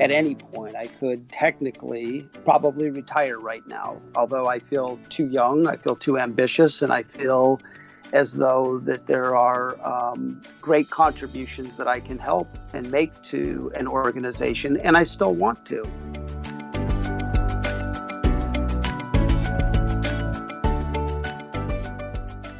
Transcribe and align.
at 0.00 0.10
any 0.10 0.34
point. 0.34 0.74
I 0.74 0.86
could 0.86 1.30
technically 1.30 2.22
probably 2.44 2.88
retire 2.88 3.38
right 3.38 3.66
now, 3.66 4.00
although 4.14 4.46
I 4.46 4.58
feel 4.58 4.98
too 5.10 5.26
young, 5.26 5.66
I 5.66 5.76
feel 5.76 5.94
too 5.94 6.18
ambitious, 6.18 6.80
and 6.80 6.90
I 6.90 7.02
feel 7.02 7.60
as 8.14 8.32
though 8.32 8.80
that 8.84 9.06
there 9.06 9.36
are 9.36 9.78
um, 9.86 10.40
great 10.60 10.90
contributions 10.90 11.76
that 11.76 11.86
I 11.86 12.00
can 12.00 12.18
help 12.18 12.48
and 12.72 12.90
make 12.90 13.22
to 13.24 13.70
an 13.76 13.86
organization, 13.86 14.78
and 14.78 14.96
I 14.96 15.04
still 15.04 15.34
want 15.34 15.64
to. 15.66 15.84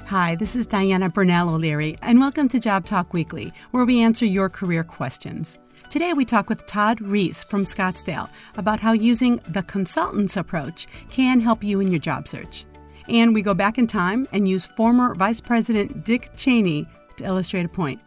Hi, 0.06 0.34
this 0.34 0.56
is 0.56 0.66
Diana 0.66 1.08
Bernal 1.08 1.54
O'Leary, 1.54 1.96
and 2.02 2.20
welcome 2.20 2.48
to 2.48 2.60
Job 2.60 2.84
Talk 2.84 3.14
Weekly, 3.14 3.52
where 3.70 3.84
we 3.84 4.00
answer 4.00 4.26
your 4.26 4.48
career 4.48 4.84
questions. 4.84 5.56
Today, 5.90 6.12
we 6.12 6.24
talk 6.24 6.48
with 6.48 6.66
Todd 6.66 7.00
Reese 7.00 7.42
from 7.42 7.64
Scottsdale 7.64 8.30
about 8.56 8.78
how 8.78 8.92
using 8.92 9.40
the 9.48 9.64
consultant's 9.64 10.36
approach 10.36 10.86
can 11.08 11.40
help 11.40 11.64
you 11.64 11.80
in 11.80 11.90
your 11.90 11.98
job 11.98 12.28
search. 12.28 12.64
And 13.08 13.34
we 13.34 13.42
go 13.42 13.54
back 13.54 13.76
in 13.76 13.88
time 13.88 14.28
and 14.32 14.46
use 14.46 14.64
former 14.64 15.16
Vice 15.16 15.40
President 15.40 16.04
Dick 16.04 16.30
Cheney 16.36 16.86
to 17.16 17.24
illustrate 17.24 17.66
a 17.66 17.68
point. 17.68 18.00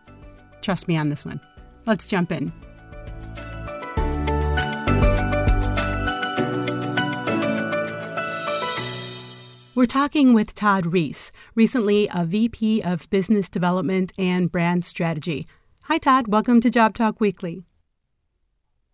Trust 0.62 0.88
me 0.88 0.96
on 0.96 1.09
this 1.09 1.26
one. 1.26 1.42
Let's 1.86 2.08
jump 2.08 2.32
in. 2.32 2.54
We're 9.76 9.88
talking 9.88 10.34
with 10.34 10.56
Todd 10.56 10.86
Reese, 10.86 11.34
recently 11.54 12.08
a 12.16 12.23
VP 12.23 12.81
of 12.81 13.09
Business 13.09 13.50
Development 13.50 14.14
and 14.18 14.50
Brand 14.50 14.86
Strategy. 14.86 15.47
Hi, 15.88 15.97
Todd. 15.97 16.30
Welcome 16.30 16.62
to 16.62 16.70
Job 16.70 16.94
Talk 16.94 17.20
Weekly. 17.20 17.66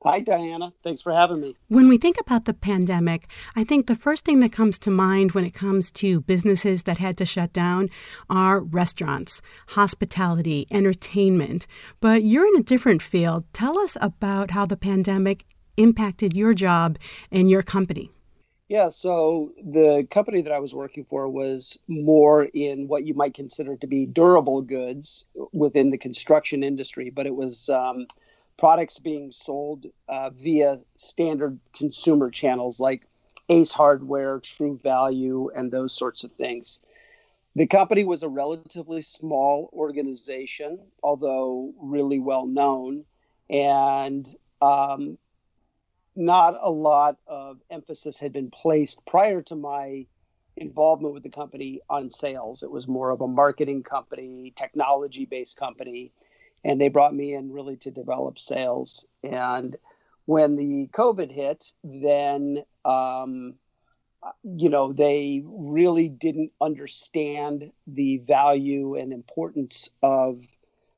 Hi, 0.04 0.22
Diana. 0.22 0.72
Thanks 0.82 1.02
for 1.02 1.12
having 1.12 1.42
me. 1.42 1.56
When 1.68 1.90
we 1.90 1.98
think 1.98 2.18
about 2.22 2.46
the 2.46 2.54
pandemic, 2.54 3.30
I 3.58 3.66
think 3.66 3.88
the 3.88 3.98
first 3.98 4.24
thing 4.24 4.40
that 4.40 4.52
comes 4.54 4.78
to 4.80 4.92
mind 4.92 5.34
when 5.34 5.44
it 5.44 5.54
comes 5.54 5.92
to 5.92 6.22
businesses 6.22 6.84
that 6.84 7.00
had 7.00 7.18
to 7.18 7.26
shut 7.26 7.52
down 7.52 7.90
are 8.30 8.62
restaurants, 8.62 9.42
hospitality, 9.70 10.66
entertainment. 10.72 11.68
But 12.00 12.24
you're 12.24 12.48
in 12.48 12.62
a 12.62 12.64
different 12.64 13.02
field. 13.02 13.44
Tell 13.52 13.78
us 13.78 13.98
about 14.00 14.52
how 14.52 14.66
the 14.66 14.78
pandemic 14.78 15.46
impacted 15.76 16.36
your 16.36 16.54
job 16.54 16.98
and 17.30 17.50
your 17.50 17.62
company. 17.62 18.10
Yeah, 18.70 18.90
so 18.90 19.52
the 19.62 20.08
company 20.12 20.42
that 20.44 20.54
I 20.54 20.60
was 20.60 20.76
working 20.76 21.04
for 21.04 21.28
was 21.28 21.78
more 21.88 22.46
in 22.54 22.88
what 22.88 23.04
you 23.04 23.16
might 23.16 23.34
consider 23.34 23.76
to 23.76 23.88
be 23.88 24.06
durable 24.06 24.62
goods 24.62 25.26
within 25.52 25.90
the 25.90 25.98
construction 25.98 26.64
industry, 26.64 27.10
but 27.10 27.26
it 27.26 27.36
was 27.36 27.68
um, 27.70 28.06
products 28.60 29.00
being 29.00 29.32
sold 29.32 29.86
uh, 30.10 30.30
via 30.32 30.82
standard 30.98 31.58
consumer 31.74 32.30
channels 32.30 32.78
like 32.78 33.08
Ace 33.48 33.72
Hardware, 33.72 34.40
True 34.40 34.76
Value, 34.76 35.50
and 35.56 35.72
those 35.72 35.94
sorts 35.94 36.26
of 36.26 36.34
things. 36.34 36.82
The 37.56 37.68
company 37.68 38.04
was 38.04 38.22
a 38.22 38.28
relatively 38.28 39.02
small 39.02 39.70
organization, 39.72 40.80
although 41.02 41.74
really 41.82 42.20
well 42.20 42.46
known, 42.46 43.06
and 43.50 44.28
um, 44.62 45.18
not 46.18 46.58
a 46.62 46.70
lot 46.70 47.18
of 47.28 47.60
emphasis 47.72 48.20
had 48.20 48.34
been 48.34 48.52
placed 48.52 49.04
prior 49.06 49.42
to 49.44 49.56
my 49.56 50.06
involvement 50.58 51.14
with 51.14 51.24
the 51.24 51.30
company 51.30 51.80
on 51.90 52.10
sales. 52.10 52.62
It 52.62 52.70
was 52.70 52.90
more 52.90 53.10
of 53.12 53.22
a 53.22 53.28
marketing 53.28 53.84
company, 53.84 54.52
technology 54.58 55.26
based 55.26 55.56
company, 55.56 56.12
and 56.64 56.80
they 56.80 56.90
brought 56.90 57.16
me 57.16 57.34
in 57.34 57.52
really 57.52 57.78
to 57.78 57.92
develop 57.92 58.40
sales. 58.40 59.06
And 59.24 59.76
when 60.26 60.56
the 60.56 60.90
COVID 60.94 61.32
hit, 61.32 61.72
then 61.84 62.64
um, 62.86 63.56
you 64.44 64.70
know 64.70 64.94
they 64.94 65.44
really 65.46 66.10
didn't 66.10 66.52
understand 66.62 67.72
the 67.88 68.18
value 68.18 68.96
and 68.96 69.14
importance 69.14 69.90
of 70.04 70.38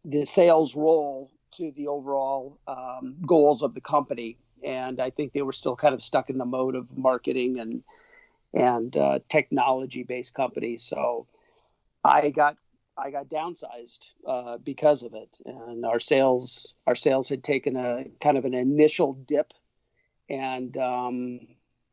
the 0.04 0.26
sales 0.26 0.76
role 0.76 1.32
to 1.52 1.72
the 1.76 1.88
overall 1.88 2.58
um, 2.68 3.18
goals 3.26 3.62
of 3.62 3.74
the 3.74 3.82
company 3.82 4.38
and 4.64 5.00
I 5.00 5.10
think 5.10 5.34
they 5.34 5.42
were 5.42 5.54
still 5.54 5.76
kind 5.76 5.94
of 5.94 6.04
stuck 6.04 6.30
in 6.30 6.38
the 6.38 6.46
mode 6.46 6.76
of 6.76 6.98
marketing 6.98 7.60
and 7.60 7.84
and 8.54 8.96
uh, 8.98 9.20
technology 9.30 10.04
based 10.04 10.34
companies. 10.34 10.84
So 10.84 11.26
I 12.04 12.30
got 12.32 12.58
I 12.97 13.12
got 13.12 13.29
downsized 13.29 14.00
uh, 14.28 14.57
because 14.57 15.03
of 15.03 15.13
it, 15.13 15.38
and 15.46 15.85
our 15.85 16.00
sales 16.00 16.74
our 16.88 16.96
sales 16.96 17.29
had 17.29 17.44
taken 17.44 17.75
a 17.75 18.06
kind 18.19 18.38
of 18.38 18.46
an 18.46 18.53
initial 18.53 19.13
dip, 19.13 19.53
and 20.29 20.75
um, 20.78 21.40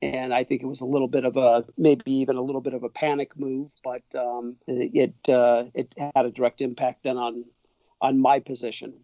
and 0.03 0.35
I 0.35 0.45
think 0.45 0.63
it 0.63 0.67
was 0.67 0.81
a 0.81 0.87
little 0.87 1.09
bit 1.09 1.25
of 1.25 1.37
a 1.37 1.65
maybe 1.77 2.13
even 2.13 2.37
a 2.37 2.43
little 2.43 2.61
bit 2.61 2.75
of 2.75 2.83
a 2.83 2.89
panic 2.89 3.39
move, 3.39 3.73
but 3.85 4.03
um, 4.15 4.57
it 4.67 5.15
uh, 5.29 5.65
it 5.75 5.95
had 5.97 6.27
a 6.27 6.31
direct 6.31 6.61
impact 6.61 7.05
then 7.05 7.17
on 7.17 7.45
on 8.01 8.21
my 8.21 8.41
position 8.41 8.95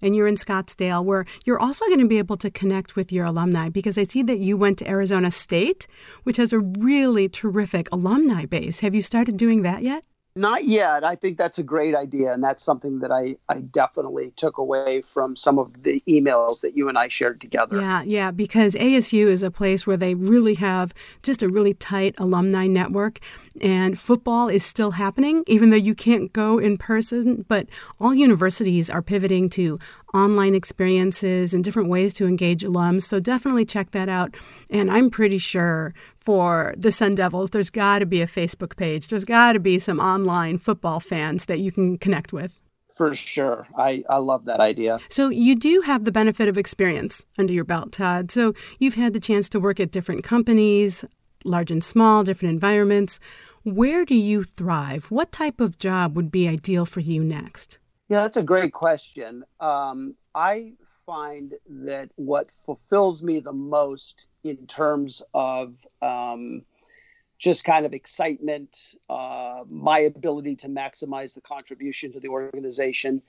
and 0.00 0.14
you're 0.14 0.26
in 0.26 0.34
Scottsdale, 0.34 1.04
where 1.04 1.24
you're 1.44 1.58
also 1.58 1.86
going 1.86 2.00
to 2.00 2.08
be 2.08 2.18
able 2.18 2.36
to 2.38 2.50
connect 2.50 2.96
with 2.96 3.12
your 3.12 3.24
alumni 3.24 3.68
because 3.68 3.98
I 3.98 4.04
see 4.04 4.22
that 4.22 4.38
you 4.38 4.56
went 4.56 4.78
to 4.78 4.88
Arizona 4.88 5.30
State, 5.30 5.86
which 6.24 6.36
has 6.36 6.52
a 6.52 6.58
really 6.58 7.28
terrific 7.28 7.88
alumni 7.92 8.44
base. 8.44 8.80
Have 8.80 8.94
you 8.94 9.02
started 9.02 9.36
doing 9.36 9.62
that 9.62 9.82
yet? 9.82 10.04
Not 10.38 10.66
yet. 10.66 11.02
I 11.02 11.16
think 11.16 11.36
that's 11.36 11.58
a 11.58 11.64
great 11.64 11.96
idea. 11.96 12.32
And 12.32 12.44
that's 12.44 12.62
something 12.62 13.00
that 13.00 13.10
I, 13.10 13.36
I 13.48 13.58
definitely 13.58 14.32
took 14.36 14.56
away 14.56 15.02
from 15.02 15.34
some 15.34 15.58
of 15.58 15.82
the 15.82 16.00
emails 16.08 16.60
that 16.60 16.76
you 16.76 16.88
and 16.88 16.96
I 16.96 17.08
shared 17.08 17.40
together. 17.40 17.80
Yeah, 17.80 18.02
yeah, 18.02 18.30
because 18.30 18.76
ASU 18.76 19.26
is 19.26 19.42
a 19.42 19.50
place 19.50 19.84
where 19.84 19.96
they 19.96 20.14
really 20.14 20.54
have 20.54 20.94
just 21.24 21.42
a 21.42 21.48
really 21.48 21.74
tight 21.74 22.14
alumni 22.18 22.68
network. 22.68 23.18
And 23.60 23.98
football 23.98 24.48
is 24.48 24.64
still 24.64 24.92
happening, 24.92 25.42
even 25.48 25.70
though 25.70 25.76
you 25.76 25.96
can't 25.96 26.32
go 26.32 26.58
in 26.58 26.78
person. 26.78 27.44
But 27.48 27.66
all 27.98 28.14
universities 28.14 28.88
are 28.88 29.02
pivoting 29.02 29.50
to 29.50 29.80
online 30.14 30.54
experiences 30.54 31.52
and 31.52 31.62
different 31.62 31.88
ways 31.88 32.14
to 32.14 32.26
engage 32.26 32.62
alums. 32.62 33.02
So 33.02 33.20
definitely 33.20 33.64
check 33.64 33.90
that 33.92 34.08
out. 34.08 34.36
And 34.70 34.90
I'm 34.90 35.10
pretty 35.10 35.38
sure 35.38 35.94
for 36.18 36.74
the 36.76 36.92
Sun 36.92 37.16
Devils, 37.16 37.50
there's 37.50 37.70
got 37.70 38.00
to 38.00 38.06
be 38.06 38.22
a 38.22 38.26
Facebook 38.26 38.76
page. 38.76 39.08
There's 39.08 39.24
got 39.24 39.52
to 39.52 39.60
be 39.60 39.78
some 39.78 40.00
online 40.00 40.58
football 40.58 41.00
fans 41.00 41.44
that 41.46 41.60
you 41.60 41.72
can 41.72 41.98
connect 41.98 42.32
with. 42.32 42.60
For 42.94 43.14
sure. 43.14 43.68
I, 43.76 44.02
I 44.10 44.16
love 44.18 44.46
that 44.46 44.58
idea. 44.58 44.98
So, 45.08 45.28
you 45.28 45.54
do 45.54 45.82
have 45.82 46.02
the 46.02 46.10
benefit 46.10 46.48
of 46.48 46.58
experience 46.58 47.24
under 47.38 47.52
your 47.52 47.62
belt, 47.62 47.92
Todd. 47.92 48.32
So, 48.32 48.54
you've 48.80 48.94
had 48.96 49.12
the 49.12 49.20
chance 49.20 49.48
to 49.50 49.60
work 49.60 49.78
at 49.78 49.92
different 49.92 50.24
companies, 50.24 51.04
large 51.44 51.70
and 51.70 51.84
small, 51.84 52.24
different 52.24 52.52
environments. 52.54 53.20
Where 53.62 54.04
do 54.04 54.16
you 54.16 54.42
thrive? 54.42 55.12
What 55.12 55.30
type 55.30 55.60
of 55.60 55.78
job 55.78 56.16
would 56.16 56.32
be 56.32 56.48
ideal 56.48 56.84
for 56.84 56.98
you 56.98 57.22
next? 57.22 57.78
Yeah, 58.08 58.22
that's 58.22 58.36
a 58.38 58.42
great 58.42 58.72
question. 58.72 59.44
Um, 59.60 60.14
I 60.34 60.72
find 61.04 61.54
that 61.68 62.10
what 62.16 62.50
fulfills 62.64 63.22
me 63.22 63.40
the 63.40 63.52
most 63.52 64.26
in 64.44 64.66
terms 64.66 65.22
of 65.34 65.74
um, 66.00 66.62
just 67.38 67.64
kind 67.64 67.86
of 67.86 67.92
excitement, 67.92 68.94
uh, 69.08 69.62
my 69.68 70.00
ability 70.00 70.56
to 70.56 70.68
maximize 70.68 71.34
the 71.34 71.40
contribution 71.40 72.12
to 72.12 72.20
the 72.20 72.28
organization 72.28 73.22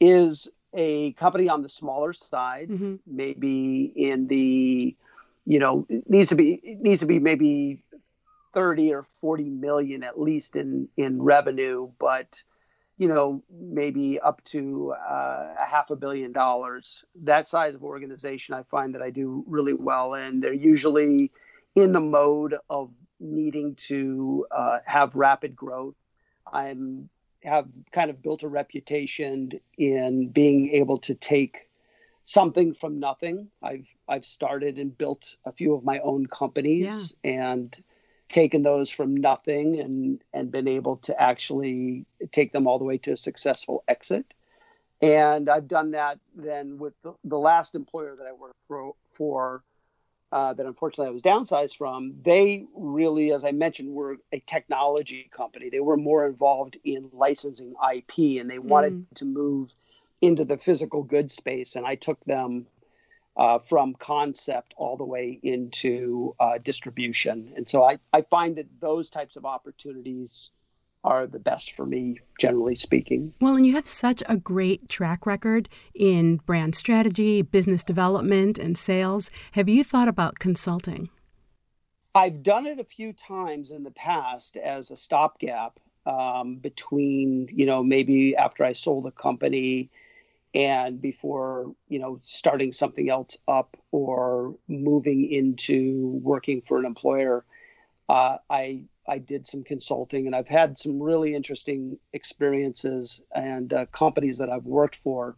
is 0.00 0.48
a 0.74 1.12
company 1.14 1.48
on 1.48 1.62
the 1.62 1.68
smaller 1.68 2.12
side, 2.12 2.68
mm-hmm. 2.68 2.96
maybe 3.06 3.92
in 3.96 4.26
the, 4.26 4.94
you 5.46 5.58
know, 5.58 5.86
it 5.88 6.08
needs 6.10 6.28
to 6.28 6.34
be 6.34 6.60
it 6.62 6.80
needs 6.80 7.00
to 7.00 7.06
be 7.06 7.18
maybe 7.18 7.82
30 8.52 8.92
or 8.92 9.02
40 9.02 9.48
million 9.48 10.02
at 10.02 10.20
least 10.20 10.56
in 10.56 10.88
in 10.96 11.22
revenue, 11.22 11.90
but 11.98 12.42
you 12.98 13.06
know, 13.06 13.42
maybe 13.50 14.18
up 14.18 14.42
to 14.44 14.92
uh, 15.08 15.54
a 15.58 15.64
half 15.64 15.90
a 15.90 15.96
billion 15.96 16.32
dollars. 16.32 17.04
That 17.22 17.48
size 17.48 17.74
of 17.74 17.84
organization, 17.84 18.54
I 18.54 18.64
find 18.64 18.94
that 18.94 19.02
I 19.02 19.10
do 19.10 19.44
really 19.46 19.72
well 19.72 20.14
in. 20.14 20.40
They're 20.40 20.52
usually 20.52 21.30
in 21.76 21.92
the 21.92 22.00
mode 22.00 22.56
of 22.68 22.90
needing 23.20 23.76
to 23.76 24.46
uh, 24.50 24.78
have 24.84 25.14
rapid 25.14 25.54
growth. 25.54 25.94
I'm 26.52 27.08
have 27.44 27.68
kind 27.92 28.10
of 28.10 28.20
built 28.20 28.42
a 28.42 28.48
reputation 28.48 29.52
in 29.76 30.28
being 30.28 30.70
able 30.70 30.98
to 30.98 31.14
take 31.14 31.68
something 32.24 32.74
from 32.74 32.98
nothing. 32.98 33.48
I've 33.62 33.88
I've 34.08 34.26
started 34.26 34.78
and 34.78 34.96
built 34.96 35.36
a 35.44 35.52
few 35.52 35.74
of 35.74 35.84
my 35.84 36.00
own 36.00 36.26
companies 36.26 37.14
yeah. 37.22 37.52
and 37.52 37.84
taken 38.28 38.62
those 38.62 38.90
from 38.90 39.16
nothing 39.16 39.80
and 39.80 40.22
and 40.32 40.50
been 40.50 40.68
able 40.68 40.96
to 40.96 41.20
actually 41.20 42.04
take 42.32 42.52
them 42.52 42.66
all 42.66 42.78
the 42.78 42.84
way 42.84 42.98
to 42.98 43.12
a 43.12 43.16
successful 43.16 43.84
exit. 43.88 44.26
And 45.00 45.48
i've 45.48 45.68
done 45.68 45.92
that 45.92 46.18
then 46.34 46.78
with 46.78 46.94
the, 47.02 47.14
the 47.24 47.38
last 47.38 47.74
employer 47.74 48.16
that 48.16 48.26
i 48.26 48.32
worked 48.32 48.56
for, 48.66 48.94
for 49.12 49.62
uh, 50.30 50.52
that 50.52 50.66
unfortunately 50.66 51.08
i 51.08 51.12
was 51.12 51.22
downsized 51.22 51.76
from. 51.76 52.14
They 52.22 52.66
really 52.74 53.32
as 53.32 53.44
i 53.44 53.52
mentioned 53.52 53.94
were 53.94 54.16
a 54.32 54.40
technology 54.40 55.30
company. 55.32 55.70
They 55.70 55.80
were 55.80 55.96
more 55.96 56.26
involved 56.26 56.78
in 56.84 57.08
licensing 57.12 57.74
ip 57.94 58.12
and 58.18 58.50
they 58.50 58.58
wanted 58.58 58.92
mm. 58.92 59.04
to 59.14 59.24
move 59.24 59.72
into 60.20 60.44
the 60.44 60.58
physical 60.58 61.02
goods 61.02 61.34
space. 61.34 61.76
And 61.76 61.86
i 61.86 61.94
took 61.94 62.22
them 62.24 62.66
uh, 63.38 63.58
from 63.60 63.94
concept 63.94 64.74
all 64.76 64.96
the 64.96 65.04
way 65.04 65.38
into 65.42 66.34
uh, 66.40 66.58
distribution. 66.58 67.52
And 67.56 67.68
so 67.68 67.84
I, 67.84 67.98
I 68.12 68.22
find 68.22 68.56
that 68.56 68.66
those 68.80 69.08
types 69.08 69.36
of 69.36 69.44
opportunities 69.44 70.50
are 71.04 71.28
the 71.28 71.38
best 71.38 71.72
for 71.72 71.86
me, 71.86 72.18
generally 72.40 72.74
speaking. 72.74 73.32
Well, 73.40 73.54
and 73.54 73.64
you 73.64 73.74
have 73.74 73.86
such 73.86 74.22
a 74.28 74.36
great 74.36 74.88
track 74.88 75.24
record 75.24 75.68
in 75.94 76.38
brand 76.38 76.74
strategy, 76.74 77.40
business 77.40 77.84
development, 77.84 78.58
and 78.58 78.76
sales. 78.76 79.30
Have 79.52 79.68
you 79.68 79.84
thought 79.84 80.08
about 80.08 80.40
consulting? 80.40 81.08
I've 82.16 82.42
done 82.42 82.66
it 82.66 82.80
a 82.80 82.84
few 82.84 83.12
times 83.12 83.70
in 83.70 83.84
the 83.84 83.92
past 83.92 84.56
as 84.56 84.90
a 84.90 84.96
stopgap 84.96 85.78
um, 86.04 86.56
between, 86.56 87.48
you 87.52 87.66
know, 87.66 87.84
maybe 87.84 88.36
after 88.36 88.64
I 88.64 88.72
sold 88.72 89.06
a 89.06 89.12
company 89.12 89.90
and 90.54 91.00
before, 91.00 91.74
you 91.88 91.98
know, 91.98 92.20
starting 92.22 92.72
something 92.72 93.10
else 93.10 93.36
up 93.46 93.76
or 93.90 94.54
moving 94.66 95.30
into 95.30 96.20
working 96.22 96.62
for 96.62 96.78
an 96.78 96.86
employer. 96.86 97.44
Uh, 98.08 98.38
I 98.48 98.84
I 99.06 99.18
did 99.18 99.46
some 99.46 99.64
consulting 99.64 100.26
and 100.26 100.34
I've 100.34 100.48
had 100.48 100.78
some 100.78 101.00
really 101.02 101.34
interesting 101.34 101.98
experiences 102.12 103.22
and 103.34 103.72
uh, 103.72 103.86
companies 103.86 104.38
that 104.38 104.50
I've 104.50 104.64
worked 104.64 104.96
for. 104.96 105.36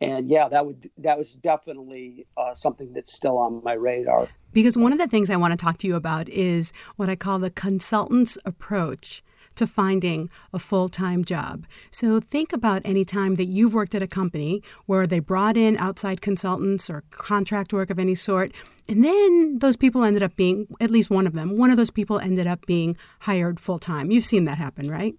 And 0.00 0.28
yeah, 0.30 0.48
that 0.48 0.66
would 0.66 0.90
that 0.98 1.18
was 1.18 1.34
definitely 1.34 2.26
uh, 2.36 2.54
something 2.54 2.92
that's 2.92 3.12
still 3.12 3.38
on 3.38 3.62
my 3.64 3.72
radar. 3.72 4.28
Because 4.52 4.76
one 4.76 4.92
of 4.92 4.98
the 4.98 5.06
things 5.06 5.30
I 5.30 5.36
want 5.36 5.52
to 5.52 5.56
talk 5.56 5.78
to 5.78 5.86
you 5.86 5.96
about 5.96 6.28
is 6.28 6.72
what 6.96 7.08
I 7.08 7.16
call 7.16 7.38
the 7.38 7.50
consultant's 7.50 8.36
approach 8.44 9.22
to 9.56 9.66
finding 9.66 10.30
a 10.52 10.58
full 10.58 10.88
time 10.88 11.24
job. 11.24 11.66
So 11.90 12.20
think 12.20 12.52
about 12.52 12.82
any 12.84 13.04
time 13.04 13.34
that 13.36 13.46
you've 13.46 13.74
worked 13.74 13.94
at 13.94 14.02
a 14.02 14.06
company 14.06 14.62
where 14.86 15.06
they 15.06 15.18
brought 15.18 15.56
in 15.56 15.76
outside 15.76 16.20
consultants 16.20 16.88
or 16.88 17.04
contract 17.10 17.72
work 17.72 17.90
of 17.90 17.98
any 17.98 18.14
sort. 18.14 18.52
And 18.88 19.04
then 19.04 19.58
those 19.58 19.76
people 19.76 20.04
ended 20.04 20.22
up 20.22 20.36
being, 20.36 20.68
at 20.80 20.90
least 20.90 21.10
one 21.10 21.26
of 21.26 21.32
them, 21.32 21.56
one 21.56 21.70
of 21.70 21.76
those 21.76 21.90
people 21.90 22.18
ended 22.20 22.46
up 22.46 22.64
being 22.66 22.96
hired 23.20 23.58
full 23.58 23.78
time. 23.78 24.10
You've 24.10 24.24
seen 24.24 24.44
that 24.44 24.58
happen, 24.58 24.90
right? 24.90 25.14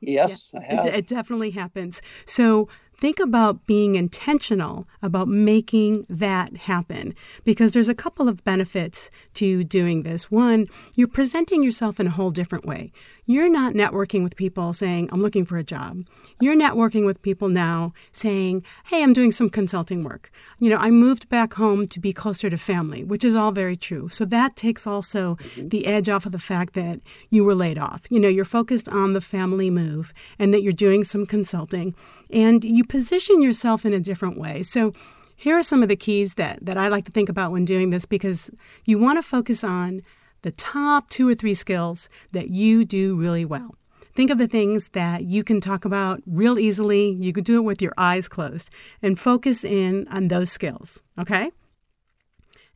Yes, 0.00 0.50
yeah, 0.52 0.60
I 0.60 0.74
have. 0.74 0.86
It, 0.86 0.94
it, 0.94 1.06
definitely 1.06 1.50
happens. 1.50 2.02
So 2.24 2.68
think 2.98 3.18
about 3.18 3.66
being 3.66 3.96
intentional 3.96 4.86
about 5.02 5.26
making 5.26 6.06
that 6.08 6.56
happen 6.56 7.14
because 7.44 7.72
there's 7.72 7.88
a 7.88 7.94
couple 7.94 8.28
of 8.28 8.44
benefits 8.44 9.10
to 9.34 9.64
doing 9.64 10.02
this. 10.02 10.30
One, 10.30 10.68
you're 10.94 11.08
presenting 11.08 11.62
yourself 11.62 11.98
in 11.98 12.06
a 12.06 12.10
whole 12.10 12.30
different 12.30 12.64
way. 12.64 12.92
You're 13.24 13.50
not 13.50 13.74
networking 13.74 14.22
with 14.22 14.36
people 14.36 14.72
saying, 14.72 15.08
I'm 15.12 15.22
looking 15.22 15.44
for 15.44 15.56
a 15.56 15.62
job. 15.62 16.04
You're 16.40 16.56
networking 16.56 17.06
with 17.06 17.22
people 17.22 17.48
now 17.48 17.92
saying, 18.10 18.64
Hey, 18.86 19.02
I'm 19.02 19.12
doing 19.12 19.30
some 19.30 19.48
consulting 19.48 20.02
work. 20.02 20.30
You 20.58 20.70
know, 20.70 20.76
I 20.76 20.90
moved 20.90 21.28
back 21.28 21.54
home 21.54 21.86
to 21.86 22.00
be 22.00 22.12
closer 22.12 22.50
to 22.50 22.58
family, 22.58 23.04
which 23.04 23.24
is 23.24 23.34
all 23.34 23.52
very 23.52 23.76
true. 23.76 24.08
So 24.08 24.24
that 24.26 24.56
takes 24.56 24.86
also 24.86 25.38
the 25.56 25.86
edge 25.86 26.08
off 26.08 26.26
of 26.26 26.32
the 26.32 26.38
fact 26.38 26.74
that 26.74 27.00
you 27.30 27.44
were 27.44 27.54
laid 27.54 27.78
off. 27.78 28.02
You 28.10 28.18
know, 28.18 28.28
you're 28.28 28.44
focused 28.44 28.88
on 28.88 29.12
the 29.12 29.20
family 29.20 29.70
move 29.70 30.12
and 30.38 30.52
that 30.52 30.62
you're 30.62 30.72
doing 30.72 31.04
some 31.04 31.24
consulting 31.24 31.94
and 32.32 32.64
you 32.64 32.84
position 32.84 33.42
yourself 33.42 33.84
in 33.84 33.92
a 33.92 34.00
different 34.00 34.38
way. 34.38 34.62
So 34.62 34.92
here 35.36 35.56
are 35.56 35.62
some 35.62 35.82
of 35.82 35.88
the 35.88 35.96
keys 35.96 36.34
that, 36.34 36.64
that 36.64 36.76
I 36.76 36.88
like 36.88 37.04
to 37.06 37.10
think 37.10 37.28
about 37.28 37.52
when 37.52 37.64
doing 37.64 37.90
this 37.90 38.06
because 38.06 38.50
you 38.84 38.98
want 38.98 39.18
to 39.18 39.22
focus 39.22 39.64
on 39.64 40.02
the 40.42 40.52
top 40.52 41.08
two 41.10 41.28
or 41.28 41.34
three 41.34 41.54
skills 41.54 42.08
that 42.32 42.50
you 42.50 42.84
do 42.84 43.16
really 43.16 43.44
well. 43.44 43.74
Think 44.14 44.30
of 44.30 44.38
the 44.38 44.48
things 44.48 44.88
that 44.92 45.24
you 45.24 45.42
can 45.42 45.60
talk 45.60 45.84
about 45.84 46.22
real 46.26 46.58
easily. 46.58 47.10
You 47.10 47.32
could 47.32 47.44
do 47.44 47.56
it 47.56 47.62
with 47.64 47.80
your 47.80 47.94
eyes 47.96 48.28
closed 48.28 48.70
and 49.00 49.18
focus 49.18 49.64
in 49.64 50.06
on 50.08 50.28
those 50.28 50.50
skills, 50.50 51.02
okay? 51.18 51.50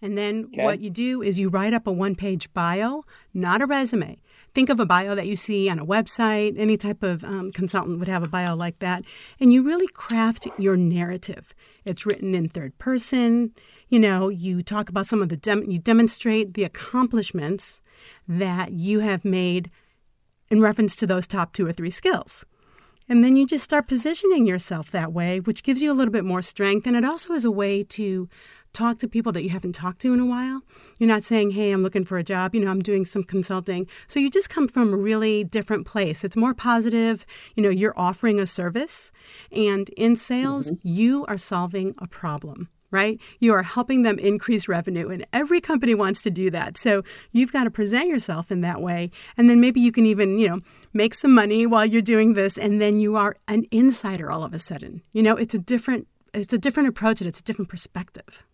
And 0.00 0.17
then 0.17 0.47
okay. 0.53 0.64
what 0.64 0.81
you 0.81 0.91
do 0.91 1.23
is 1.23 1.38
you 1.38 1.49
write 1.49 1.75
up 1.75 1.87
a 1.87 1.93
one 1.93 2.14
page 2.14 2.53
bio, 2.53 3.05
not 3.35 3.61
a 3.61 3.67
resume. 3.67 4.19
Think 4.56 4.70
of 4.70 4.81
a 4.81 4.87
bio 4.87 5.14
that 5.14 5.26
you 5.26 5.37
see 5.37 5.69
on 5.69 5.79
a 5.79 5.85
website. 5.85 6.55
Any 6.56 6.79
type 6.79 7.03
of 7.03 7.23
um, 7.23 7.50
consultant 7.50 7.99
would 7.99 8.08
have 8.08 8.23
a 8.23 8.26
bio 8.26 8.56
like 8.56 8.79
that. 8.79 9.05
And 9.38 9.53
you 9.53 9.62
really 9.62 9.87
craft 9.87 10.49
your 10.56 10.79
narrative. 10.79 11.55
It's 11.85 12.06
written 12.06 12.35
in 12.35 12.49
third 12.49 12.79
person. 12.79 13.53
You 13.91 13.99
know, 13.99 14.31
you 14.31 14.62
talk 14.62 14.88
about 14.88 15.08
some 15.08 15.20
of 15.20 15.29
the, 15.29 15.37
dem- 15.37 15.70
you 15.70 15.79
demonstrate 15.79 16.55
the 16.55 16.64
accomplishments 16.64 17.82
that 18.26 18.73
you 18.73 19.00
have 19.00 19.26
made 19.26 19.70
in 20.50 20.62
reference 20.62 20.97
to 20.97 21.06
those 21.06 21.26
top 21.26 21.53
two 21.53 21.67
or 21.67 21.73
three 21.75 21.91
skills. 21.91 22.47
And 23.11 23.23
then 23.23 23.37
you 23.37 23.47
just 23.47 23.62
start 23.62 23.87
positioning 23.87 24.47
yourself 24.47 24.91
that 24.91 25.12
way, 25.12 25.38
which 25.38 25.64
gives 25.64 25.82
you 25.82 25.93
a 25.93 25.94
little 25.94 26.12
bit 26.12 26.25
more 26.25 26.41
strength. 26.41 26.87
And 26.87 26.97
it 26.97 27.05
also 27.05 27.35
is 27.35 27.44
a 27.44 27.50
way 27.50 27.82
to 27.82 28.26
talk 28.73 28.99
to 28.99 29.09
people 29.09 29.33
that 29.33 29.43
you 29.43 29.51
haven't 29.51 29.75
talked 29.75 30.01
to 30.03 30.13
in 30.13 30.21
a 30.21 30.27
while. 30.27 30.63
You're 30.99 31.09
not 31.09 31.25
saying, 31.25 31.53
hey, 31.53 31.73
I'm 31.73 31.83
looking 31.83 32.05
for 32.05 32.19
a 32.19 32.25
job, 32.25 32.55
you 32.55 32.61
know, 32.61 32.71
I'm 32.71 32.81
doing 32.81 33.05
some 33.05 33.23
consulting. 33.23 33.87
So 34.07 34.21
you 34.21 34.31
just 34.31 34.51
come 34.51 34.69
from 34.69 34.93
a 34.93 34.97
really 34.97 35.45
different 35.45 35.87
place. 35.87 36.25
It's 36.25 36.37
more 36.37 36.55
positive. 36.55 37.27
You 37.55 37.63
know, 37.63 37.71
you're 37.71 37.99
offering 37.99 38.39
a 38.39 38.47
service. 38.47 39.13
And 39.51 39.89
in 39.91 40.17
sales, 40.17 40.71
mm-hmm. 40.71 40.89
you 40.89 41.27
are 41.27 41.39
solving 41.39 41.95
a 41.99 42.07
problem 42.07 42.69
right? 42.93 43.21
You 43.41 43.53
are 43.53 43.63
helping 43.63 44.03
them 44.03 44.19
increase 44.19 44.69
revenue, 44.69 45.09
and 45.09 45.27
every 45.33 45.61
company 45.61 45.95
wants 45.95 46.23
to 46.23 46.31
do 46.31 46.51
that. 46.51 46.79
So 46.79 47.03
you've 47.33 47.53
got 47.53 47.65
to 47.65 47.71
present 47.71 48.09
yourself 48.09 48.51
in 48.51 48.61
that 48.61 48.81
way. 48.81 49.11
And 49.37 49.51
then 49.51 49.61
maybe 49.61 49.81
you 49.81 49.93
can 49.93 50.07
even, 50.07 50.39
you 50.39 50.49
know, 50.49 50.61
make 50.93 51.13
some 51.13 51.35
money 51.35 51.67
while 51.67 51.85
you're 51.85 52.01
doing 52.01 52.35
this, 52.35 52.57
and 52.57 52.81
then 52.81 53.01
you 53.01 53.17
are 53.17 53.37
an 53.49 53.67
insider 53.71 54.31
all 54.31 54.45
of 54.45 54.55
a 54.55 54.59
sudden. 54.59 55.03
You 55.13 55.23
know, 55.23 55.37
it's 55.37 55.55
a 55.55 55.59
different 55.59 56.07
it's 56.33 56.53
a 56.53 56.59
different 56.59 56.89
approach 56.89 57.21
and 57.21 57.29
it's 57.29 57.41
a 57.41 57.43
different 57.43 57.71
perspective. 57.71 58.45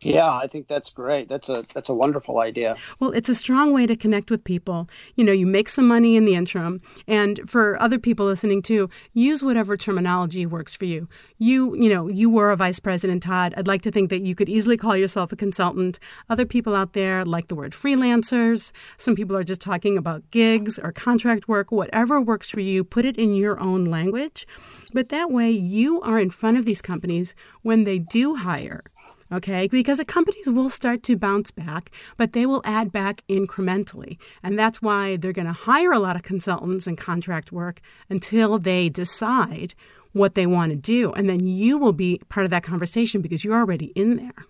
Yeah, 0.00 0.32
I 0.32 0.46
think 0.46 0.68
that's 0.68 0.90
great. 0.90 1.28
That's 1.28 1.48
a 1.48 1.64
that's 1.74 1.88
a 1.88 1.94
wonderful 1.94 2.38
idea. 2.38 2.76
Well, 3.00 3.10
it's 3.10 3.28
a 3.28 3.34
strong 3.34 3.72
way 3.72 3.84
to 3.84 3.96
connect 3.96 4.30
with 4.30 4.44
people. 4.44 4.88
You 5.16 5.24
know, 5.24 5.32
you 5.32 5.44
make 5.44 5.68
some 5.68 5.88
money 5.88 6.14
in 6.14 6.24
the 6.24 6.36
interim, 6.36 6.80
and 7.08 7.40
for 7.50 7.80
other 7.82 7.98
people 7.98 8.24
listening 8.24 8.62
too, 8.62 8.88
use 9.12 9.42
whatever 9.42 9.76
terminology 9.76 10.46
works 10.46 10.72
for 10.72 10.84
you. 10.84 11.08
You, 11.38 11.74
you 11.74 11.88
know, 11.88 12.08
you 12.10 12.30
were 12.30 12.52
a 12.52 12.56
vice 12.56 12.78
president, 12.78 13.24
Todd. 13.24 13.54
I'd 13.56 13.66
like 13.66 13.82
to 13.82 13.90
think 13.90 14.08
that 14.10 14.20
you 14.20 14.36
could 14.36 14.48
easily 14.48 14.76
call 14.76 14.96
yourself 14.96 15.32
a 15.32 15.36
consultant. 15.36 15.98
Other 16.30 16.46
people 16.46 16.76
out 16.76 16.92
there 16.92 17.24
like 17.24 17.48
the 17.48 17.56
word 17.56 17.72
freelancers. 17.72 18.70
Some 18.98 19.16
people 19.16 19.36
are 19.36 19.42
just 19.42 19.60
talking 19.60 19.98
about 19.98 20.30
gigs 20.30 20.78
or 20.78 20.92
contract 20.92 21.48
work. 21.48 21.72
Whatever 21.72 22.20
works 22.20 22.48
for 22.48 22.60
you, 22.60 22.84
put 22.84 23.04
it 23.04 23.16
in 23.16 23.34
your 23.34 23.58
own 23.58 23.84
language. 23.84 24.46
But 24.92 25.08
that 25.08 25.32
way, 25.32 25.50
you 25.50 26.00
are 26.02 26.20
in 26.20 26.30
front 26.30 26.56
of 26.56 26.64
these 26.64 26.80
companies 26.80 27.34
when 27.62 27.82
they 27.82 27.98
do 27.98 28.36
hire 28.36 28.84
okay? 29.30 29.68
Because 29.68 29.98
the 29.98 30.04
companies 30.04 30.48
will 30.48 30.70
start 30.70 31.02
to 31.04 31.16
bounce 31.16 31.50
back, 31.50 31.90
but 32.16 32.32
they 32.32 32.46
will 32.46 32.62
add 32.64 32.92
back 32.92 33.22
incrementally. 33.28 34.18
And 34.42 34.58
that's 34.58 34.82
why 34.82 35.16
they're 35.16 35.32
going 35.32 35.46
to 35.46 35.52
hire 35.52 35.92
a 35.92 35.98
lot 35.98 36.16
of 36.16 36.22
consultants 36.22 36.86
and 36.86 36.96
contract 36.96 37.52
work 37.52 37.80
until 38.08 38.58
they 38.58 38.88
decide 38.88 39.74
what 40.12 40.34
they 40.34 40.46
want 40.46 40.70
to 40.70 40.76
do. 40.76 41.12
And 41.12 41.28
then 41.28 41.46
you 41.46 41.78
will 41.78 41.92
be 41.92 42.20
part 42.28 42.44
of 42.44 42.50
that 42.50 42.62
conversation 42.62 43.20
because 43.20 43.44
you're 43.44 43.58
already 43.58 43.86
in 43.94 44.16
there. 44.16 44.46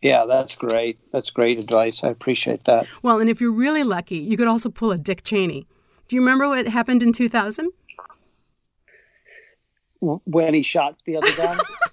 Yeah, 0.00 0.26
that's 0.26 0.54
great. 0.54 0.98
That's 1.12 1.30
great 1.30 1.58
advice. 1.58 2.04
I 2.04 2.08
appreciate 2.08 2.64
that. 2.64 2.86
Well, 3.02 3.20
and 3.20 3.30
if 3.30 3.40
you're 3.40 3.50
really 3.50 3.82
lucky, 3.82 4.18
you 4.18 4.36
could 4.36 4.48
also 4.48 4.68
pull 4.68 4.90
a 4.92 4.98
Dick 4.98 5.22
Cheney. 5.22 5.66
Do 6.08 6.16
you 6.16 6.20
remember 6.20 6.46
what 6.46 6.66
happened 6.66 7.02
in 7.02 7.12
2000? 7.14 7.70
When 10.00 10.52
he 10.52 10.60
shot 10.60 10.98
the 11.06 11.16
other 11.16 11.32
guy? 11.34 11.56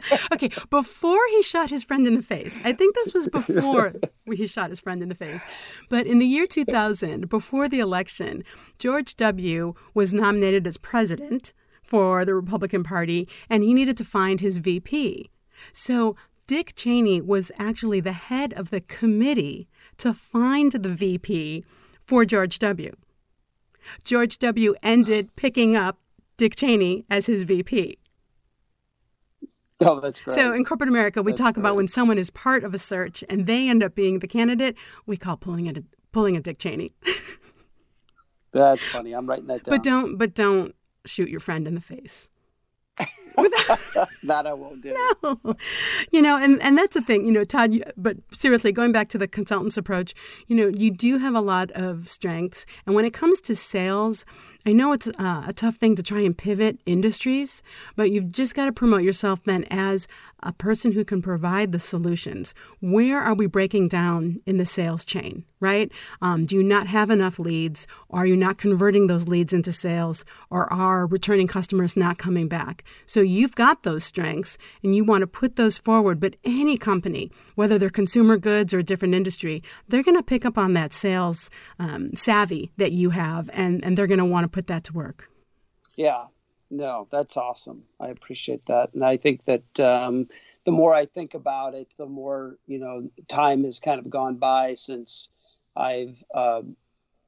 okay, 0.32 0.50
before 0.70 1.20
he 1.30 1.42
shot 1.42 1.70
his 1.70 1.84
friend 1.84 2.06
in 2.06 2.14
the 2.14 2.22
face, 2.22 2.60
I 2.64 2.72
think 2.72 2.94
this 2.94 3.14
was 3.14 3.28
before 3.28 3.94
he 4.32 4.46
shot 4.46 4.70
his 4.70 4.80
friend 4.80 5.02
in 5.02 5.08
the 5.08 5.14
face. 5.14 5.42
But 5.88 6.06
in 6.06 6.18
the 6.18 6.26
year 6.26 6.46
2000, 6.46 7.28
before 7.28 7.68
the 7.68 7.80
election, 7.80 8.44
George 8.78 9.16
W. 9.16 9.74
was 9.94 10.12
nominated 10.12 10.66
as 10.66 10.76
president 10.76 11.52
for 11.82 12.24
the 12.24 12.34
Republican 12.34 12.82
Party, 12.82 13.28
and 13.50 13.62
he 13.62 13.74
needed 13.74 13.96
to 13.98 14.04
find 14.04 14.40
his 14.40 14.58
VP. 14.58 15.30
So 15.72 16.16
Dick 16.46 16.74
Cheney 16.74 17.20
was 17.20 17.52
actually 17.58 18.00
the 18.00 18.12
head 18.12 18.52
of 18.54 18.70
the 18.70 18.80
committee 18.80 19.68
to 19.98 20.12
find 20.12 20.72
the 20.72 20.88
VP 20.88 21.64
for 22.04 22.24
George 22.24 22.58
W. 22.58 22.92
George 24.04 24.38
W. 24.38 24.74
ended 24.82 25.34
picking 25.36 25.76
up 25.76 25.98
Dick 26.36 26.56
Cheney 26.56 27.04
as 27.10 27.26
his 27.26 27.42
VP. 27.44 27.98
Oh, 29.88 30.00
that's 30.00 30.20
great. 30.20 30.34
So 30.34 30.52
in 30.52 30.64
corporate 30.64 30.88
America, 30.88 31.22
we 31.22 31.32
that's 31.32 31.40
talk 31.40 31.54
great. 31.54 31.62
about 31.62 31.76
when 31.76 31.88
someone 31.88 32.18
is 32.18 32.30
part 32.30 32.64
of 32.64 32.74
a 32.74 32.78
search 32.78 33.24
and 33.28 33.46
they 33.46 33.68
end 33.68 33.82
up 33.82 33.94
being 33.94 34.20
the 34.20 34.28
candidate, 34.28 34.76
we 35.06 35.16
call 35.16 35.36
pulling 35.36 35.68
a 35.68 35.82
pulling 36.12 36.36
a 36.36 36.40
Dick 36.40 36.58
Cheney. 36.58 36.92
that's 38.52 38.84
funny. 38.84 39.12
I'm 39.12 39.28
writing 39.28 39.46
that 39.46 39.64
down. 39.64 39.74
But 39.76 39.82
don't 39.82 40.18
but 40.18 40.34
don't 40.34 40.74
shoot 41.04 41.28
your 41.28 41.40
friend 41.40 41.66
in 41.66 41.74
the 41.74 41.80
face. 41.80 42.28
that 44.24 44.46
I 44.46 44.52
won't 44.52 44.82
do. 44.82 44.94
No. 45.22 45.56
You 46.10 46.22
know, 46.22 46.36
and, 46.36 46.62
and 46.62 46.76
that's 46.76 46.94
the 46.94 47.00
thing, 47.00 47.24
you 47.24 47.32
know, 47.32 47.44
Todd, 47.44 47.72
you, 47.72 47.82
but 47.96 48.18
seriously, 48.30 48.72
going 48.72 48.92
back 48.92 49.08
to 49.08 49.18
the 49.18 49.26
consultant's 49.26 49.78
approach, 49.78 50.14
you 50.46 50.56
know, 50.56 50.70
you 50.76 50.90
do 50.90 51.18
have 51.18 51.34
a 51.34 51.40
lot 51.40 51.70
of 51.72 52.08
strengths. 52.08 52.66
And 52.86 52.94
when 52.94 53.04
it 53.04 53.12
comes 53.12 53.40
to 53.42 53.54
sales, 53.54 54.24
I 54.64 54.72
know 54.72 54.92
it's 54.92 55.08
uh, 55.08 55.42
a 55.46 55.52
tough 55.52 55.74
thing 55.76 55.96
to 55.96 56.04
try 56.04 56.20
and 56.20 56.38
pivot 56.38 56.78
industries, 56.86 57.64
but 57.96 58.12
you've 58.12 58.30
just 58.30 58.54
got 58.54 58.66
to 58.66 58.72
promote 58.72 59.02
yourself 59.02 59.42
then 59.44 59.64
as 59.64 60.06
a 60.42 60.52
person 60.52 60.92
who 60.92 61.04
can 61.04 61.22
provide 61.22 61.72
the 61.72 61.78
solutions. 61.78 62.54
Where 62.80 63.20
are 63.20 63.34
we 63.34 63.46
breaking 63.46 63.88
down 63.88 64.40
in 64.46 64.56
the 64.56 64.66
sales 64.66 65.04
chain, 65.04 65.44
right? 65.60 65.90
Um, 66.20 66.44
do 66.44 66.56
you 66.56 66.62
not 66.62 66.86
have 66.88 67.10
enough 67.10 67.38
leads? 67.38 67.86
Are 68.10 68.26
you 68.26 68.36
not 68.36 68.58
converting 68.58 69.06
those 69.06 69.28
leads 69.28 69.52
into 69.52 69.72
sales? 69.72 70.24
Or 70.50 70.72
are 70.72 71.06
returning 71.06 71.46
customers 71.46 71.96
not 71.96 72.18
coming 72.18 72.48
back? 72.48 72.84
So 73.06 73.20
you've 73.20 73.54
got 73.54 73.82
those 73.82 74.04
strengths 74.04 74.58
and 74.82 74.94
you 74.94 75.04
want 75.04 75.22
to 75.22 75.26
put 75.26 75.56
those 75.56 75.78
forward. 75.78 76.20
But 76.20 76.36
any 76.44 76.76
company, 76.76 77.30
whether 77.54 77.78
they're 77.78 77.90
consumer 77.90 78.36
goods 78.36 78.74
or 78.74 78.78
a 78.78 78.84
different 78.84 79.14
industry, 79.14 79.62
they're 79.88 80.02
going 80.02 80.16
to 80.16 80.22
pick 80.22 80.44
up 80.44 80.58
on 80.58 80.72
that 80.74 80.92
sales 80.92 81.50
um, 81.78 82.14
savvy 82.14 82.72
that 82.76 82.92
you 82.92 83.10
have 83.10 83.48
and, 83.52 83.84
and 83.84 83.96
they're 83.96 84.06
going 84.06 84.18
to 84.18 84.24
want 84.24 84.44
to 84.44 84.48
put 84.48 84.66
that 84.66 84.84
to 84.84 84.92
work. 84.92 85.28
Yeah, 85.96 86.24
no, 86.72 87.06
that's 87.10 87.36
awesome. 87.36 87.82
I 88.00 88.08
appreciate 88.08 88.64
that. 88.66 88.94
And 88.94 89.04
I 89.04 89.18
think 89.18 89.44
that 89.44 89.80
um, 89.80 90.28
the 90.64 90.72
more 90.72 90.94
I 90.94 91.04
think 91.04 91.34
about 91.34 91.74
it, 91.74 91.88
the 91.98 92.06
more, 92.06 92.56
you 92.66 92.78
know, 92.78 93.10
time 93.28 93.64
has 93.64 93.78
kind 93.78 94.00
of 94.00 94.08
gone 94.08 94.36
by 94.36 94.74
since 94.74 95.28
I've, 95.76 96.16
uh, 96.34 96.62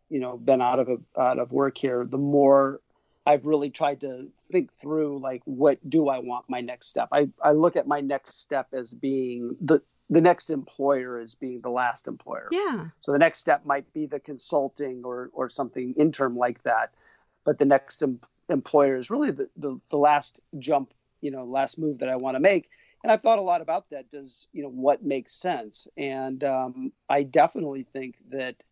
you 0.09 0.21
know, 0.21 0.39
been 0.39 0.63
out 0.63 0.79
of, 0.79 0.89
a, 0.89 1.21
out 1.21 1.39
of 1.39 1.53
work 1.53 1.77
here, 1.77 2.07
the 2.07 2.19
more 2.19 2.81
I've 3.27 3.45
really 3.45 3.69
tried 3.69 4.01
to 4.01 4.29
think 4.51 4.73
through 4.81 5.19
like 5.19 5.43
what 5.45 5.79
do 5.89 6.09
I 6.09 6.21
want 6.21 6.49
my 6.49 6.63
next 6.63 6.89
step. 6.89 7.09
I, 7.13 7.29
I 7.43 7.53
look 7.53 7.77
at 7.77 7.87
my 7.87 8.01
next 8.01 8.41
step 8.41 8.69
as 8.73 8.95
being 8.95 9.57
the 9.61 9.81
the 10.11 10.21
next 10.21 10.51
employer 10.51 11.19
as 11.19 11.35
being 11.35 11.63
the 11.63 11.71
last 11.71 12.07
employer. 12.07 12.49
Yeah. 12.53 12.89
So 13.01 13.13
the 13.13 13.19
next 13.19 13.39
step 13.39 13.65
might 13.65 13.91
be 13.95 14.05
the 14.05 14.21
consulting 14.21 15.03
or 15.05 15.31
or 15.33 15.49
something 15.49 15.95
interim 15.95 16.37
like 16.37 16.63
that, 16.65 16.93
but 17.45 17.59
the 17.59 17.65
next 17.65 18.03
em- 18.03 18.21
employer 18.49 18.97
is 18.97 19.11
really 19.11 19.31
the, 19.31 19.49
the 19.57 19.81
the 19.91 19.97
last 19.97 20.41
jump, 20.59 20.93
you 21.21 21.31
know, 21.31 21.45
last 21.45 21.79
move 21.79 21.99
that 21.99 22.09
I 22.09 22.17
want 22.17 22.37
to 22.37 22.41
make. 22.41 22.69
And 23.03 23.13
I've 23.13 23.21
thought 23.21 23.39
a 23.39 23.43
lot 23.43 23.61
about 23.61 23.91
that. 23.91 24.11
Does 24.11 24.47
you 24.53 24.63
know 24.63 24.71
what 24.71 25.05
makes 25.05 25.35
sense? 25.35 25.87
And 25.97 26.43
um, 26.45 26.93
I 27.09 27.23
definitely 27.23 27.87
think 27.93 28.17
that 28.31 28.63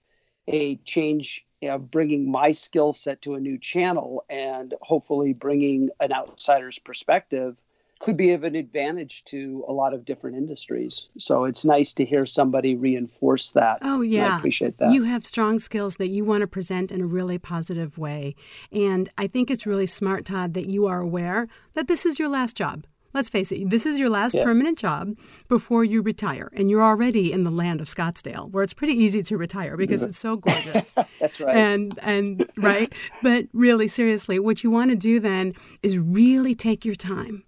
a 0.48 0.76
change 0.76 1.44
of 1.62 1.90
bringing 1.90 2.30
my 2.30 2.52
skill 2.52 2.92
set 2.92 3.22
to 3.22 3.34
a 3.34 3.40
new 3.40 3.58
channel 3.58 4.24
and 4.28 4.74
hopefully 4.80 5.32
bringing 5.32 5.90
an 6.00 6.12
outsider's 6.12 6.78
perspective 6.78 7.56
could 8.02 8.16
be 8.16 8.32
of 8.32 8.42
an 8.42 8.56
advantage 8.56 9.24
to 9.24 9.64
a 9.68 9.72
lot 9.72 9.94
of 9.94 10.04
different 10.04 10.36
industries. 10.36 11.08
So 11.18 11.44
it's 11.44 11.64
nice 11.64 11.92
to 11.94 12.04
hear 12.04 12.26
somebody 12.26 12.74
reinforce 12.74 13.50
that. 13.50 13.78
Oh, 13.80 14.00
yeah. 14.00 14.34
I 14.34 14.38
appreciate 14.38 14.78
that. 14.78 14.92
You 14.92 15.04
have 15.04 15.24
strong 15.24 15.60
skills 15.60 15.96
that 15.98 16.08
you 16.08 16.24
want 16.24 16.40
to 16.40 16.48
present 16.48 16.90
in 16.90 17.00
a 17.00 17.06
really 17.06 17.38
positive 17.38 17.98
way. 17.98 18.34
And 18.72 19.08
I 19.16 19.28
think 19.28 19.52
it's 19.52 19.66
really 19.66 19.86
smart, 19.86 20.24
Todd, 20.24 20.54
that 20.54 20.66
you 20.66 20.86
are 20.86 21.00
aware 21.00 21.46
that 21.74 21.86
this 21.86 22.04
is 22.04 22.18
your 22.18 22.28
last 22.28 22.56
job. 22.56 22.86
Let's 23.14 23.28
face 23.28 23.52
it, 23.52 23.70
this 23.70 23.86
is 23.86 23.98
your 23.98 24.08
last 24.10 24.34
yeah. 24.34 24.42
permanent 24.42 24.78
job 24.78 25.16
before 25.46 25.84
you 25.84 26.02
retire. 26.02 26.50
And 26.54 26.70
you're 26.70 26.82
already 26.82 27.30
in 27.30 27.44
the 27.44 27.50
land 27.52 27.80
of 27.80 27.86
Scottsdale, 27.86 28.50
where 28.50 28.64
it's 28.64 28.74
pretty 28.74 28.94
easy 28.94 29.22
to 29.22 29.36
retire 29.36 29.76
because 29.76 30.02
it's 30.02 30.18
so 30.18 30.36
gorgeous. 30.38 30.92
That's 31.20 31.38
right. 31.38 31.54
And 31.54 31.98
and 32.02 32.50
right. 32.56 32.92
but 33.22 33.46
really 33.52 33.86
seriously, 33.86 34.38
what 34.38 34.64
you 34.64 34.70
want 34.70 34.90
to 34.90 34.96
do 34.96 35.20
then 35.20 35.52
is 35.82 35.98
really 35.98 36.54
take 36.54 36.84
your 36.84 36.94
time. 36.94 37.44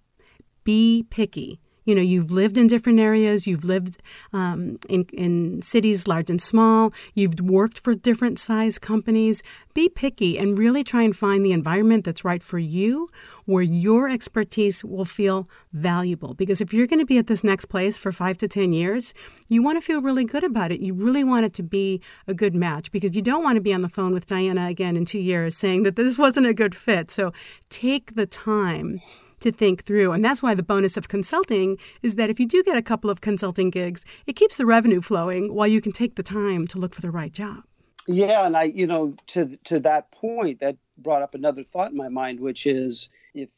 Be 0.65 1.05
picky. 1.09 1.61
You 1.85 1.93
know 1.93 2.01
you've 2.01 2.31
lived 2.31 2.57
in 2.57 2.65
different 2.65 2.99
areas 2.99 3.45
you've 3.45 3.63
lived 3.63 4.01
um, 4.33 4.79
in, 4.89 5.05
in 5.13 5.61
cities 5.61 6.07
large 6.07 6.31
and 6.31 6.41
small 6.41 6.91
you've 7.13 7.39
worked 7.39 7.79
for 7.79 7.93
different 7.93 8.39
size 8.39 8.79
companies. 8.79 9.43
Be 9.75 9.87
picky 9.87 10.37
and 10.39 10.57
really 10.57 10.83
try 10.83 11.03
and 11.03 11.15
find 11.15 11.45
the 11.45 11.51
environment 11.51 12.03
that's 12.03 12.25
right 12.25 12.41
for 12.41 12.57
you 12.57 13.07
where 13.45 13.61
your 13.61 14.09
expertise 14.09 14.83
will 14.83 15.05
feel 15.05 15.47
valuable. 15.73 16.33
Because 16.33 16.59
if 16.59 16.73
you're 16.73 16.87
going 16.87 16.99
to 16.99 17.05
be 17.05 17.19
at 17.19 17.27
this 17.27 17.43
next 17.43 17.65
place 17.65 17.99
for 17.99 18.11
five 18.11 18.37
to 18.39 18.47
ten 18.47 18.73
years 18.73 19.13
you 19.47 19.61
want 19.61 19.77
to 19.77 19.85
feel 19.85 20.01
really 20.01 20.25
good 20.25 20.43
about 20.43 20.71
it. 20.71 20.79
You 20.79 20.95
really 20.95 21.23
want 21.23 21.45
it 21.45 21.53
to 21.53 21.63
be 21.63 22.01
a 22.25 22.33
good 22.33 22.55
match 22.55 22.91
because 22.91 23.15
you 23.15 23.21
don't 23.21 23.43
want 23.43 23.57
to 23.57 23.61
be 23.61 23.73
on 23.73 23.81
the 23.81 23.89
phone 23.89 24.11
with 24.11 24.25
diana 24.25 24.65
again 24.65 24.97
in 24.97 25.05
two 25.05 25.19
years 25.19 25.55
saying 25.55 25.83
that 25.83 25.95
this 25.95 26.17
wasn't 26.17 26.47
a 26.47 26.53
good 26.53 26.73
fit. 26.73 27.11
So 27.11 27.31
take 27.69 28.15
the 28.15 28.25
time 28.25 29.01
to 29.39 29.51
think 29.51 29.83
through. 29.83 30.11
And 30.11 30.23
that's 30.23 30.41
why 30.41 30.53
the 30.53 30.63
bonus 30.63 30.97
of 30.97 31.07
consulting 31.07 31.77
is 32.01 32.15
that 32.15 32.29
if 32.29 32.39
you 32.39 32.47
do 32.47 32.63
get 32.63 32.77
a 32.77 32.81
couple 32.81 33.09
of 33.09 33.21
consulting 33.21 33.69
gigs, 33.69 34.05
it 34.25 34.33
keeps 34.33 34.57
the 34.57 34.65
revenue 34.65 35.01
flowing 35.01 35.53
while 35.53 35.67
you 35.67 35.81
can 35.81 35.91
take 35.91 36.15
the 36.15 36.23
time 36.23 36.67
to 36.67 36.77
look 36.77 36.93
for 36.93 37.01
the 37.01 37.11
right 37.11 37.31
job. 37.31 37.63
Yeah, 38.07 38.45
and 38.45 38.55
I, 38.55 38.63
you 38.63 38.85
know, 38.85 39.15
to 39.27 39.57
to 39.63 39.79
that 39.79 40.11
point, 40.11 40.59
that 40.59 40.77
brought 40.97 41.23
up 41.23 41.33
another 41.33 41.63
thought 41.63 41.91
in 41.91 41.97
my 41.97 42.09
mind, 42.09 42.39
which 42.39 42.67
is 42.67 43.09
if 43.33 43.49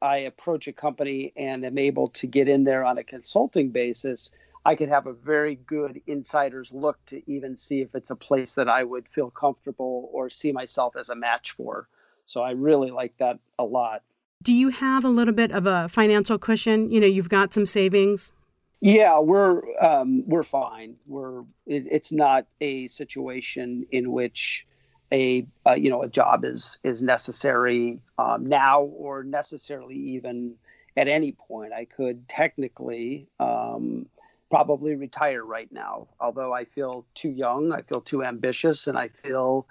I 0.00 0.18
approach 0.18 0.66
a 0.66 0.72
company 0.72 1.32
and 1.36 1.64
am 1.64 1.78
able 1.78 2.08
to 2.08 2.26
get 2.26 2.48
in 2.48 2.64
there 2.64 2.84
on 2.84 2.98
a 2.98 3.04
consulting 3.04 3.70
basis, 3.70 4.30
I 4.64 4.74
could 4.74 4.88
have 4.88 5.06
a 5.06 5.12
very 5.12 5.54
good 5.54 6.00
insider's 6.06 6.72
look 6.72 6.98
to 7.06 7.22
even 7.30 7.56
see 7.56 7.80
if 7.80 7.94
it's 7.94 8.10
a 8.10 8.16
place 8.16 8.54
that 8.54 8.68
I 8.68 8.82
would 8.82 9.08
feel 9.08 9.30
comfortable 9.30 10.10
or 10.12 10.30
see 10.30 10.52
myself 10.52 10.96
as 10.96 11.08
a 11.08 11.14
match 11.14 11.52
for. 11.52 11.88
So 12.26 12.42
I 12.42 12.52
really 12.52 12.90
like 12.90 13.16
that 13.18 13.38
a 13.58 13.64
lot. 13.64 14.02
Do 14.42 14.52
you 14.52 14.70
have 14.70 15.04
a 15.04 15.08
little 15.08 15.34
bit 15.34 15.52
of 15.52 15.66
a 15.66 15.88
financial 15.88 16.36
cushion? 16.36 16.90
You 16.90 17.00
know, 17.00 17.06
you've 17.06 17.28
got 17.28 17.52
some 17.52 17.64
savings. 17.64 18.32
Yeah, 18.80 19.20
we're 19.20 19.62
um, 19.80 20.24
we're 20.26 20.42
fine. 20.42 20.96
We're 21.06 21.42
it, 21.66 21.86
it's 21.88 22.10
not 22.10 22.46
a 22.60 22.88
situation 22.88 23.86
in 23.92 24.10
which 24.10 24.66
a 25.12 25.46
uh, 25.64 25.74
you 25.74 25.88
know 25.90 26.02
a 26.02 26.08
job 26.08 26.44
is 26.44 26.78
is 26.82 27.00
necessary 27.00 28.00
um, 28.18 28.46
now 28.46 28.82
or 28.82 29.22
necessarily 29.22 29.94
even 29.94 30.56
at 30.96 31.06
any 31.06 31.32
point. 31.32 31.72
I 31.72 31.84
could 31.84 32.28
technically 32.28 33.28
um, 33.38 34.06
probably 34.50 34.96
retire 34.96 35.44
right 35.44 35.70
now, 35.70 36.08
although 36.18 36.52
I 36.52 36.64
feel 36.64 37.06
too 37.14 37.30
young. 37.30 37.70
I 37.70 37.82
feel 37.82 38.00
too 38.00 38.24
ambitious, 38.24 38.88
and 38.88 38.98
I 38.98 39.08
feel 39.08 39.68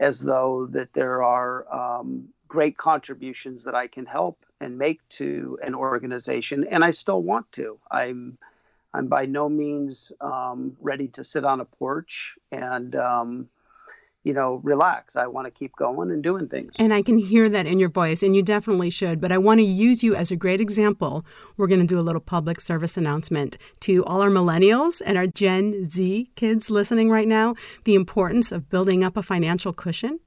as 0.00 0.20
though 0.20 0.66
that 0.70 0.94
there 0.94 1.22
are 1.22 1.70
um, 1.72 2.28
great 2.54 2.76
contributions 2.76 3.64
that 3.64 3.74
I 3.74 3.88
can 3.88 4.06
help 4.06 4.38
and 4.60 4.78
make 4.78 5.00
to 5.08 5.58
an 5.60 5.74
organization, 5.74 6.64
and 6.70 6.84
I 6.84 6.92
still 6.92 7.20
want 7.20 7.50
to. 7.52 7.78
I'm 7.90 8.38
I'm 8.94 9.08
by 9.08 9.26
no 9.26 9.48
means 9.48 10.12
um, 10.20 10.76
ready 10.80 11.08
to 11.08 11.24
sit 11.24 11.44
on 11.44 11.60
a 11.60 11.64
porch 11.64 12.36
and 12.52 12.94
um, 12.94 13.48
you 14.22 14.32
know, 14.32 14.60
relax. 14.62 15.16
I 15.16 15.26
want 15.26 15.46
to 15.46 15.50
keep 15.50 15.74
going 15.74 16.12
and 16.12 16.22
doing 16.22 16.48
things. 16.48 16.76
And 16.78 16.94
I 16.94 17.02
can 17.02 17.18
hear 17.18 17.48
that 17.48 17.66
in 17.66 17.80
your 17.80 17.90
voice, 17.90 18.22
and 18.22 18.36
you 18.36 18.42
definitely 18.42 18.88
should. 18.88 19.20
But 19.20 19.32
I 19.32 19.38
want 19.38 19.58
to 19.58 19.64
use 19.64 20.04
you 20.04 20.14
as 20.14 20.30
a 20.30 20.36
great 20.36 20.60
example. 20.60 21.26
We're 21.56 21.66
going 21.66 21.80
to 21.80 21.86
do 21.86 21.98
a 21.98 22.06
little 22.08 22.22
public 22.22 22.60
service 22.60 22.96
announcement 22.96 23.58
to 23.80 24.04
all 24.04 24.22
our 24.22 24.30
millennials 24.30 25.02
and 25.04 25.18
our 25.18 25.26
Gen 25.26 25.90
Z 25.90 26.30
kids 26.36 26.70
listening 26.70 27.10
right 27.10 27.28
now 27.28 27.56
the 27.82 27.96
importance 27.96 28.52
of 28.52 28.70
building 28.70 29.02
up 29.02 29.16
a 29.16 29.22
financial 29.22 29.72
cushion 29.72 30.20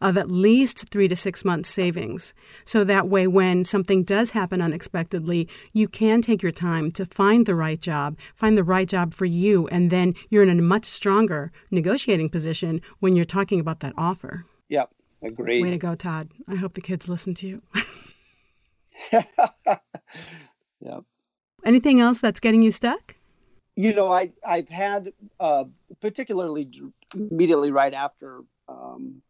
of 0.00 0.16
at 0.16 0.30
least 0.30 0.88
three 0.90 1.08
to 1.08 1.16
six 1.16 1.44
months 1.44 1.68
savings. 1.68 2.34
So 2.64 2.84
that 2.84 3.08
way, 3.08 3.26
when 3.26 3.64
something 3.64 4.02
does 4.02 4.30
happen 4.30 4.60
unexpectedly, 4.60 5.48
you 5.72 5.88
can 5.88 6.22
take 6.22 6.42
your 6.42 6.52
time 6.52 6.90
to 6.92 7.06
find 7.06 7.46
the 7.46 7.54
right 7.54 7.80
job, 7.80 8.18
find 8.34 8.56
the 8.56 8.64
right 8.64 8.88
job 8.88 9.14
for 9.14 9.24
you, 9.24 9.68
and 9.68 9.90
then 9.90 10.14
you're 10.30 10.42
in 10.42 10.50
a 10.50 10.62
much 10.62 10.84
stronger 10.84 11.52
negotiating 11.70 12.28
position 12.28 12.80
when 13.00 13.16
you're 13.16 13.24
talking 13.24 13.60
about 13.60 13.80
that 13.80 13.92
offer. 13.96 14.46
Yep, 14.68 14.90
agreed. 15.22 15.62
Way 15.62 15.70
to 15.70 15.78
go, 15.78 15.94
Todd. 15.94 16.30
I 16.48 16.56
hope 16.56 16.74
the 16.74 16.80
kids 16.80 17.08
listen 17.08 17.34
to 17.34 17.46
you. 17.46 17.62
yep. 20.80 21.04
Anything 21.64 22.00
else 22.00 22.18
that's 22.20 22.40
getting 22.40 22.62
you 22.62 22.70
stuck? 22.70 23.16
You 23.76 23.92
know, 23.92 24.12
I 24.12 24.30
I've 24.46 24.68
had 24.68 25.12
uh, 25.40 25.64
particularly 26.00 26.70
immediately 27.14 27.70
right 27.70 27.92
after 27.92 28.40
um, 28.68 29.22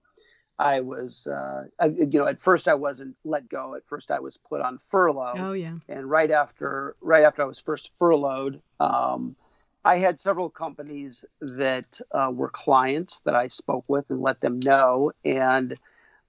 I 0.59 0.81
was, 0.81 1.27
uh, 1.27 1.65
I, 1.81 1.87
you 1.87 2.19
know, 2.19 2.27
at 2.27 2.39
first 2.39 2.69
I 2.69 2.75
wasn't 2.75 3.17
let 3.25 3.49
go. 3.49 3.75
At 3.75 3.87
first 3.87 4.11
I 4.11 4.21
was 4.21 4.37
put 4.37 4.61
on 4.61 4.79
furlough. 4.79 5.35
Oh 5.37 5.53
yeah. 5.53 5.75
And 5.89 6.09
right 6.09 6.31
after, 6.31 6.95
right 7.01 7.25
after 7.25 7.43
I 7.43 7.47
was 7.47 7.59
first 7.59 7.91
furloughed, 7.99 8.61
um, 8.79 9.35
I 9.85 9.99
had 9.99 10.19
several 10.19 10.49
companies 10.49 11.25
that 11.41 12.01
uh, 12.13 12.31
were 12.33 12.49
clients 12.49 13.21
that 13.21 13.35
I 13.35 13.49
spoke 13.49 13.85
with 13.87 14.07
and 14.09 14.21
let 14.23 14.41
them 14.41 14.59
know, 14.61 15.13
and 15.25 15.77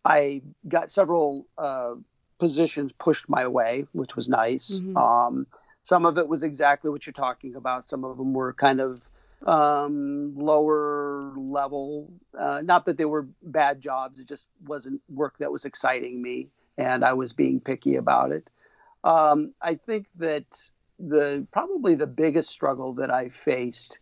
I 0.03 0.41
got 0.67 0.91
several 0.91 1.47
uh, 1.57 1.93
positions 2.37 2.91
pushed 2.91 3.29
my 3.29 3.47
way, 3.47 3.85
which 3.93 4.15
was 4.15 4.27
nice. 4.27 4.79
Mm-hmm. 4.79 4.97
Um, 4.97 5.47
some 5.83 6.05
of 6.05 6.17
it 6.17 6.27
was 6.27 6.43
exactly 6.43 6.89
what 6.91 7.05
you're 7.05 7.13
talking 7.13 7.55
about. 7.55 7.89
Some 7.89 8.03
of 8.03 8.17
them 8.17 8.33
were 8.33 8.51
kind 8.53 8.81
of 8.81 9.01
um, 9.45 10.35
lower 10.35 11.33
level. 11.37 12.11
Uh, 12.37 12.61
not 12.63 12.85
that 12.85 12.97
they 12.97 13.05
were 13.05 13.27
bad 13.43 13.81
jobs; 13.81 14.19
it 14.19 14.27
just 14.27 14.47
wasn't 14.65 15.01
work 15.09 15.37
that 15.39 15.51
was 15.51 15.65
exciting 15.65 16.21
me, 16.21 16.49
and 16.77 17.03
I 17.03 17.13
was 17.13 17.33
being 17.33 17.59
picky 17.59 17.95
about 17.95 18.31
it. 18.31 18.49
Um, 19.03 19.53
I 19.61 19.75
think 19.75 20.07
that 20.17 20.45
the 20.99 21.45
probably 21.51 21.95
the 21.95 22.07
biggest 22.07 22.49
struggle 22.49 22.93
that 22.93 23.11
I 23.11 23.29
faced 23.29 23.99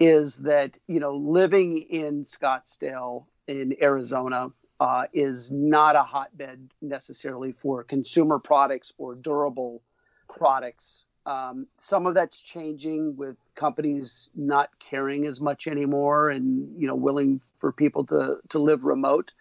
is 0.00 0.36
that 0.38 0.78
you 0.88 1.00
know 1.00 1.14
living 1.16 1.78
in 1.78 2.24
Scottsdale 2.24 3.26
in 3.46 3.76
Arizona 3.80 4.50
uh, 4.80 5.04
is 5.12 5.52
not 5.52 5.94
a 5.94 6.02
hotbed 6.02 6.72
necessarily 6.80 7.52
for 7.52 7.84
consumer 7.84 8.40
products 8.40 8.92
or 8.98 9.14
durable 9.14 9.80
products. 10.28 11.06
Um, 11.24 11.68
some 11.78 12.06
of 12.06 12.14
that's 12.14 12.40
changing 12.40 13.16
with 13.16 13.36
companies 13.54 14.28
not 14.34 14.70
caring 14.80 15.26
as 15.26 15.40
much 15.40 15.66
anymore 15.68 16.30
and 16.30 16.80
you 16.80 16.88
know 16.88 16.96
willing 16.96 17.40
for 17.60 17.70
people 17.70 18.04
to 18.06 18.38
to 18.48 18.58
live 18.58 18.82
remote 18.82 19.32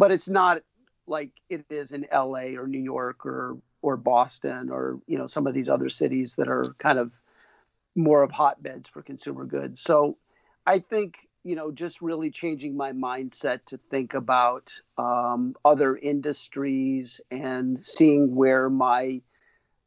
but 0.00 0.10
it's 0.10 0.28
not 0.28 0.62
like 1.06 1.30
it 1.50 1.66
is 1.68 1.92
in 1.92 2.06
LA 2.10 2.56
or 2.58 2.66
New 2.66 2.80
York 2.80 3.26
or 3.26 3.58
or 3.82 3.96
Boston 3.98 4.70
or 4.70 4.98
you 5.06 5.18
know 5.18 5.26
some 5.26 5.46
of 5.46 5.52
these 5.52 5.68
other 5.68 5.90
cities 5.90 6.36
that 6.36 6.48
are 6.48 6.74
kind 6.78 6.98
of 6.98 7.12
more 7.94 8.22
of 8.22 8.30
hotbeds 8.30 8.88
for 8.88 9.02
consumer 9.02 9.44
goods. 9.44 9.82
So 9.82 10.16
I 10.66 10.78
think 10.78 11.16
you 11.42 11.54
know 11.54 11.70
just 11.70 12.00
really 12.00 12.30
changing 12.30 12.76
my 12.76 12.92
mindset 12.92 13.64
to 13.66 13.78
think 13.90 14.14
about 14.14 14.72
um, 14.96 15.54
other 15.64 15.96
industries 15.96 17.20
and 17.30 17.84
seeing 17.84 18.34
where 18.34 18.70
my 18.70 19.20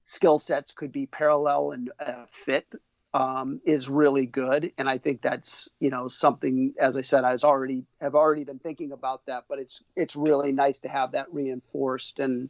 skill 0.05 0.39
sets 0.39 0.73
could 0.73 0.91
be 0.91 1.05
parallel 1.05 1.71
and 1.71 1.91
uh, 1.99 2.25
fit 2.45 2.67
um, 3.13 3.61
is 3.63 3.87
really 3.87 4.25
good, 4.25 4.71
and 4.77 4.89
I 4.89 4.97
think 4.97 5.21
that's 5.21 5.69
you 5.79 5.89
know 5.89 6.07
something. 6.07 6.73
As 6.79 6.97
I 6.97 7.01
said, 7.01 7.23
I 7.23 7.31
was 7.31 7.43
already 7.43 7.83
have 8.01 8.15
already 8.15 8.43
been 8.43 8.59
thinking 8.59 8.91
about 8.91 9.25
that, 9.27 9.45
but 9.47 9.59
it's 9.59 9.83
it's 9.95 10.15
really 10.15 10.51
nice 10.51 10.79
to 10.79 10.89
have 10.89 11.11
that 11.11 11.31
reinforced. 11.31 12.19
And 12.19 12.49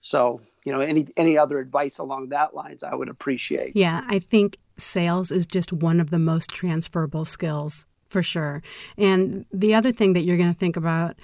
so 0.00 0.40
you 0.64 0.72
know, 0.72 0.80
any 0.80 1.06
any 1.16 1.38
other 1.38 1.60
advice 1.60 1.98
along 1.98 2.30
that 2.30 2.54
lines, 2.54 2.82
I 2.82 2.94
would 2.94 3.08
appreciate. 3.08 3.76
Yeah, 3.76 4.04
I 4.08 4.18
think 4.18 4.58
sales 4.76 5.30
is 5.30 5.46
just 5.46 5.72
one 5.72 6.00
of 6.00 6.10
the 6.10 6.18
most 6.18 6.50
transferable 6.50 7.24
skills 7.24 7.86
for 8.08 8.22
sure. 8.22 8.62
And 8.98 9.46
the 9.52 9.74
other 9.74 9.92
thing 9.92 10.14
that 10.14 10.24
you're 10.24 10.36
going 10.36 10.52
to 10.52 10.58
think 10.58 10.76
about 10.76 11.16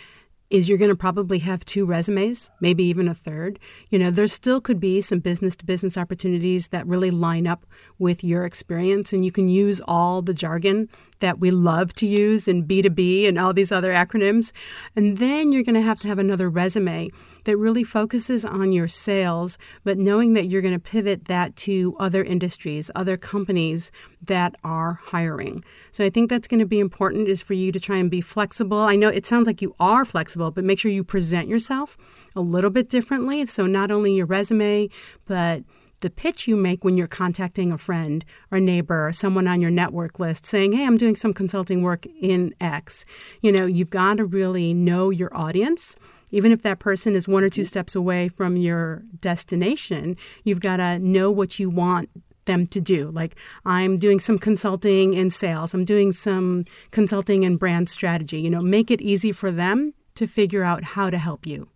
is 0.50 0.68
you're 0.68 0.78
going 0.78 0.90
to 0.90 0.96
probably 0.96 1.40
have 1.40 1.64
two 1.64 1.84
resumes, 1.84 2.50
maybe 2.60 2.84
even 2.84 3.08
a 3.08 3.14
third. 3.14 3.58
You 3.90 3.98
know, 3.98 4.10
there 4.10 4.26
still 4.26 4.60
could 4.60 4.78
be 4.78 5.00
some 5.00 5.18
business 5.18 5.56
to 5.56 5.64
business 5.64 5.96
opportunities 5.96 6.68
that 6.68 6.86
really 6.86 7.10
line 7.10 7.46
up 7.46 7.66
with 7.98 8.22
your 8.22 8.44
experience, 8.44 9.12
and 9.12 9.24
you 9.24 9.32
can 9.32 9.48
use 9.48 9.80
all 9.86 10.22
the 10.22 10.34
jargon 10.34 10.88
that 11.20 11.38
we 11.38 11.50
love 11.50 11.94
to 11.94 12.06
use 12.06 12.46
in 12.46 12.66
B2B 12.66 13.26
and 13.28 13.38
all 13.38 13.52
these 13.52 13.72
other 13.72 13.92
acronyms. 13.92 14.52
And 14.94 15.18
then 15.18 15.52
you're 15.52 15.62
going 15.62 15.74
to 15.74 15.80
have 15.80 15.98
to 16.00 16.08
have 16.08 16.18
another 16.18 16.48
resume 16.48 17.10
that 17.44 17.56
really 17.56 17.84
focuses 17.84 18.44
on 18.44 18.72
your 18.72 18.88
sales, 18.88 19.56
but 19.84 19.96
knowing 19.96 20.32
that 20.32 20.46
you're 20.46 20.60
going 20.60 20.74
to 20.74 20.80
pivot 20.80 21.26
that 21.26 21.54
to 21.54 21.96
other 21.98 22.22
industries, 22.24 22.90
other 22.94 23.16
companies 23.16 23.92
that 24.20 24.54
are 24.64 25.00
hiring. 25.04 25.64
So 25.92 26.04
I 26.04 26.10
think 26.10 26.28
that's 26.28 26.48
going 26.48 26.60
to 26.60 26.66
be 26.66 26.80
important 26.80 27.28
is 27.28 27.42
for 27.42 27.54
you 27.54 27.70
to 27.70 27.80
try 27.80 27.96
and 27.96 28.10
be 28.10 28.20
flexible. 28.20 28.80
I 28.80 28.96
know 28.96 29.08
it 29.08 29.26
sounds 29.26 29.46
like 29.46 29.62
you 29.62 29.74
are 29.78 30.04
flexible, 30.04 30.50
but 30.50 30.64
make 30.64 30.80
sure 30.80 30.90
you 30.90 31.04
present 31.04 31.48
yourself 31.48 31.96
a 32.34 32.40
little 32.40 32.70
bit 32.70 32.90
differently. 32.90 33.46
So 33.46 33.66
not 33.66 33.90
only 33.92 34.14
your 34.14 34.26
resume, 34.26 34.90
but 35.24 35.62
the 36.00 36.10
pitch 36.10 36.46
you 36.46 36.56
make 36.56 36.84
when 36.84 36.96
you're 36.96 37.06
contacting 37.06 37.72
a 37.72 37.78
friend 37.78 38.24
or 38.50 38.60
neighbor 38.60 39.08
or 39.08 39.12
someone 39.12 39.48
on 39.48 39.60
your 39.60 39.70
network 39.70 40.18
list 40.18 40.44
saying, 40.44 40.72
Hey, 40.72 40.86
I'm 40.86 40.96
doing 40.96 41.16
some 41.16 41.32
consulting 41.32 41.82
work 41.82 42.06
in 42.20 42.54
X. 42.60 43.04
You 43.40 43.52
know, 43.52 43.66
you've 43.66 43.90
got 43.90 44.18
to 44.18 44.24
really 44.24 44.74
know 44.74 45.10
your 45.10 45.34
audience 45.36 45.96
even 46.32 46.52
if 46.52 46.62
that 46.62 46.78
person 46.78 47.14
is 47.14 47.28
one 47.28 47.44
or 47.44 47.48
two 47.48 47.64
steps 47.64 47.94
away 47.94 48.28
from 48.28 48.56
your 48.56 49.04
destination, 49.20 50.16
you've 50.44 50.60
got 50.60 50.78
to 50.78 50.98
know 50.98 51.30
what 51.30 51.58
you 51.58 51.70
want 51.70 52.10
them 52.46 52.66
to 52.68 52.80
do. 52.80 53.10
Like, 53.10 53.36
I'm 53.64 53.96
doing 53.96 54.18
some 54.18 54.38
consulting 54.38 55.14
in 55.14 55.30
sales, 55.30 55.74
I'm 55.74 55.84
doing 55.84 56.12
some 56.12 56.64
consulting 56.90 57.42
in 57.42 57.56
brand 57.56 57.88
strategy. 57.88 58.40
You 58.40 58.50
know, 58.50 58.60
make 58.60 58.90
it 58.90 59.00
easy 59.00 59.32
for 59.32 59.50
them 59.50 59.94
to 60.14 60.26
figure 60.26 60.64
out 60.64 60.82
how 60.82 61.10
to 61.10 61.18
help 61.18 61.46
you. 61.46 61.68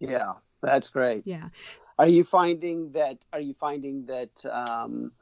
Yeah, 0.00 0.34
that's 0.62 0.88
great. 0.88 1.22
Yeah. 1.24 1.48
Are 1.98 2.08
you 2.08 2.24
finding 2.24 2.92
that? 2.92 3.18
Are 3.32 3.40
you 3.40 3.54
finding 3.54 4.06
that 4.06 4.44
um, 4.46 5.12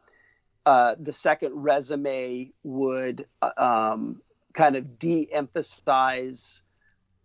uh, 0.67 0.97
the 0.99 1.13
second 1.13 1.55
resume 1.55 2.53
would 2.65 3.27
uh, 3.41 3.51
um, 3.57 4.21
kind 4.53 4.77
of 4.77 4.99
de-emphasize 4.99 6.63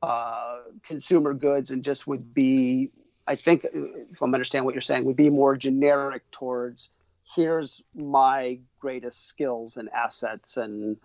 uh, 0.02 0.60
consumer 0.84 1.34
goods 1.34 1.72
and 1.72 1.84
just 1.84 2.08
would 2.08 2.34
be, 2.34 2.92
I 3.28 3.36
think, 3.36 3.66
if 3.74 4.22
I'm 4.22 4.34
understanding 4.34 4.66
what 4.66 4.74
you're 4.74 4.82
saying, 4.82 5.06
would 5.06 5.16
be 5.16 5.30
more 5.30 5.56
generic 5.58 6.30
towards 6.32 6.90
here's 7.36 7.82
my 7.96 8.60
greatest 8.80 9.28
skills 9.28 9.78
and 9.78 9.90
assets 9.90 10.58
and 10.58 11.00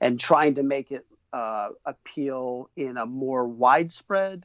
and 0.00 0.18
trying 0.18 0.54
to 0.54 0.62
make 0.62 0.92
it 0.92 1.06
uh, 1.32 1.70
appeal 1.84 2.70
in 2.76 2.96
a 2.96 3.06
more 3.06 3.46
widespread 3.46 4.44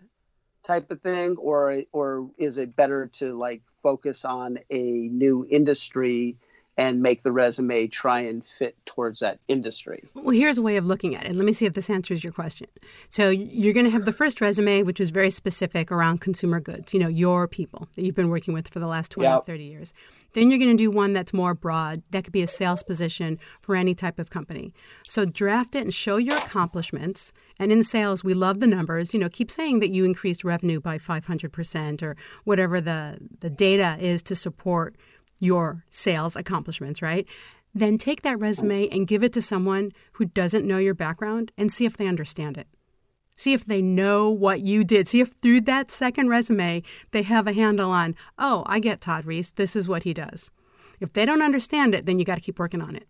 type 0.63 0.91
of 0.91 1.01
thing 1.01 1.35
or 1.37 1.83
or 1.91 2.29
is 2.37 2.57
it 2.57 2.75
better 2.75 3.07
to 3.07 3.37
like 3.37 3.61
focus 3.81 4.25
on 4.25 4.59
a 4.69 4.81
new 4.81 5.45
industry 5.49 6.37
and 6.77 7.01
make 7.01 7.21
the 7.21 7.31
resume 7.31 7.87
try 7.87 8.21
and 8.21 8.43
fit 8.43 8.75
towards 8.85 9.19
that 9.19 9.39
industry. 9.47 10.01
Well, 10.15 10.35
here's 10.35 10.57
a 10.57 10.61
way 10.61 10.77
of 10.77 10.85
looking 10.85 11.15
at 11.15 11.25
it. 11.25 11.35
Let 11.35 11.45
me 11.45 11.53
see 11.53 11.65
if 11.65 11.73
this 11.73 11.89
answers 11.89 12.23
your 12.23 12.33
question. 12.33 12.67
So, 13.09 13.29
you're 13.29 13.73
going 13.73 13.85
to 13.85 13.91
have 13.91 14.05
the 14.05 14.13
first 14.13 14.41
resume, 14.41 14.81
which 14.83 14.99
is 14.99 15.11
very 15.11 15.29
specific 15.29 15.91
around 15.91 16.21
consumer 16.21 16.59
goods, 16.59 16.93
you 16.93 16.99
know, 16.99 17.07
your 17.07 17.47
people 17.47 17.89
that 17.95 18.03
you've 18.03 18.15
been 18.15 18.29
working 18.29 18.53
with 18.53 18.69
for 18.69 18.79
the 18.79 18.87
last 18.87 19.11
20, 19.11 19.29
yep. 19.29 19.45
30 19.45 19.63
years. 19.63 19.93
Then 20.33 20.49
you're 20.49 20.57
going 20.57 20.75
to 20.75 20.83
do 20.83 20.89
one 20.89 21.13
that's 21.13 21.31
more 21.31 21.53
broad. 21.53 22.01
That 22.09 22.23
could 22.23 22.33
be 22.33 22.41
a 22.41 22.47
sales 22.47 22.81
position 22.81 23.37
for 23.61 23.75
any 23.75 23.93
type 23.93 24.17
of 24.17 24.31
company. 24.31 24.73
So, 25.07 25.25
draft 25.25 25.75
it 25.75 25.83
and 25.83 25.93
show 25.93 26.17
your 26.17 26.37
accomplishments. 26.37 27.33
And 27.59 27.71
in 27.71 27.83
sales, 27.83 28.23
we 28.23 28.33
love 28.33 28.59
the 28.59 28.67
numbers. 28.67 29.13
You 29.13 29.19
know, 29.19 29.29
keep 29.29 29.51
saying 29.51 29.79
that 29.79 29.91
you 29.91 30.05
increased 30.05 30.43
revenue 30.43 30.79
by 30.79 30.97
500% 30.97 32.01
or 32.01 32.17
whatever 32.45 32.81
the, 32.81 33.19
the 33.41 33.49
data 33.51 33.95
is 33.99 34.23
to 34.23 34.35
support 34.35 34.95
your 35.43 35.83
sales 35.89 36.35
accomplishments, 36.35 37.01
right? 37.01 37.27
Then 37.75 37.97
take 37.97 38.21
that 38.21 38.39
resume 38.39 38.87
and 38.89 39.07
give 39.07 39.23
it 39.23 39.33
to 39.33 39.41
someone 39.41 39.91
who 40.13 40.25
doesn't 40.25 40.65
know 40.65 40.77
your 40.77 40.93
background 40.93 41.51
and 41.57 41.71
see 41.71 41.85
if 41.85 41.97
they 41.97 42.07
understand 42.07 42.57
it. 42.57 42.67
See 43.35 43.53
if 43.53 43.65
they 43.65 43.81
know 43.81 44.29
what 44.29 44.61
you 44.61 44.83
did. 44.83 45.07
See 45.07 45.19
if 45.19 45.31
through 45.31 45.61
that 45.61 45.89
second 45.89 46.29
resume 46.29 46.83
they 47.11 47.23
have 47.23 47.47
a 47.47 47.53
handle 47.53 47.89
on, 47.89 48.15
oh, 48.37 48.63
I 48.67 48.79
get 48.79 49.01
Todd 49.01 49.25
Reese. 49.25 49.51
This 49.51 49.75
is 49.75 49.87
what 49.87 50.03
he 50.03 50.13
does. 50.13 50.51
If 50.99 51.13
they 51.13 51.25
don't 51.25 51.41
understand 51.41 51.95
it, 51.95 52.05
then 52.05 52.19
you 52.19 52.25
got 52.25 52.35
to 52.35 52.41
keep 52.41 52.59
working 52.59 52.81
on 52.81 52.95
it. 52.95 53.07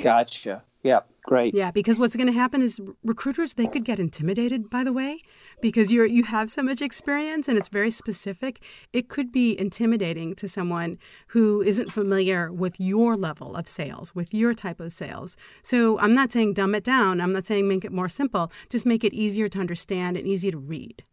Gotcha. 0.00 0.62
Yeah, 0.84 1.00
great. 1.24 1.54
Yeah, 1.54 1.72
because 1.72 1.98
what's 1.98 2.14
going 2.14 2.28
to 2.28 2.32
happen 2.32 2.62
is 2.62 2.80
recruiters 3.02 3.54
they 3.54 3.66
could 3.66 3.84
get 3.84 3.98
intimidated. 3.98 4.70
By 4.70 4.84
the 4.84 4.92
way, 4.92 5.18
because 5.60 5.92
you're 5.92 6.06
you 6.06 6.24
have 6.24 6.50
so 6.50 6.62
much 6.62 6.80
experience 6.82 7.48
and 7.48 7.58
it's 7.58 7.68
very 7.68 7.90
specific. 7.90 8.62
It 8.92 9.08
could 9.08 9.32
be 9.32 9.58
intimidating 9.58 10.34
to 10.36 10.48
someone 10.48 10.98
who 11.28 11.62
isn't 11.62 11.92
familiar 11.92 12.52
with 12.52 12.78
your 12.78 13.16
level 13.16 13.56
of 13.56 13.68
sales, 13.68 14.14
with 14.14 14.32
your 14.32 14.54
type 14.54 14.80
of 14.80 14.92
sales. 14.92 15.36
So 15.62 15.98
I'm 15.98 16.14
not 16.14 16.32
saying 16.32 16.54
dumb 16.54 16.74
it 16.74 16.84
down. 16.84 17.20
I'm 17.20 17.32
not 17.32 17.46
saying 17.46 17.68
make 17.68 17.84
it 17.84 17.92
more 17.92 18.08
simple. 18.08 18.52
Just 18.68 18.86
make 18.86 19.04
it 19.04 19.14
easier 19.14 19.48
to 19.48 19.58
understand 19.58 20.16
and 20.16 20.26
easy 20.26 20.50
to 20.50 20.58
read. 20.58 21.04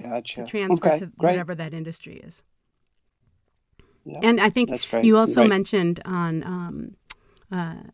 Gotcha. 0.00 0.42
To 0.42 0.46
transfer 0.46 0.88
okay, 0.88 0.98
to 0.98 1.06
great. 1.06 1.32
whatever 1.32 1.54
that 1.54 1.74
industry 1.74 2.16
is. 2.16 2.42
and 4.22 4.40
I 4.40 4.48
think 4.50 4.70
you 5.04 5.16
also 5.16 5.46
mentioned 5.46 6.00
on. 6.04 6.42
Um, 6.44 6.96
uh, 7.50 7.90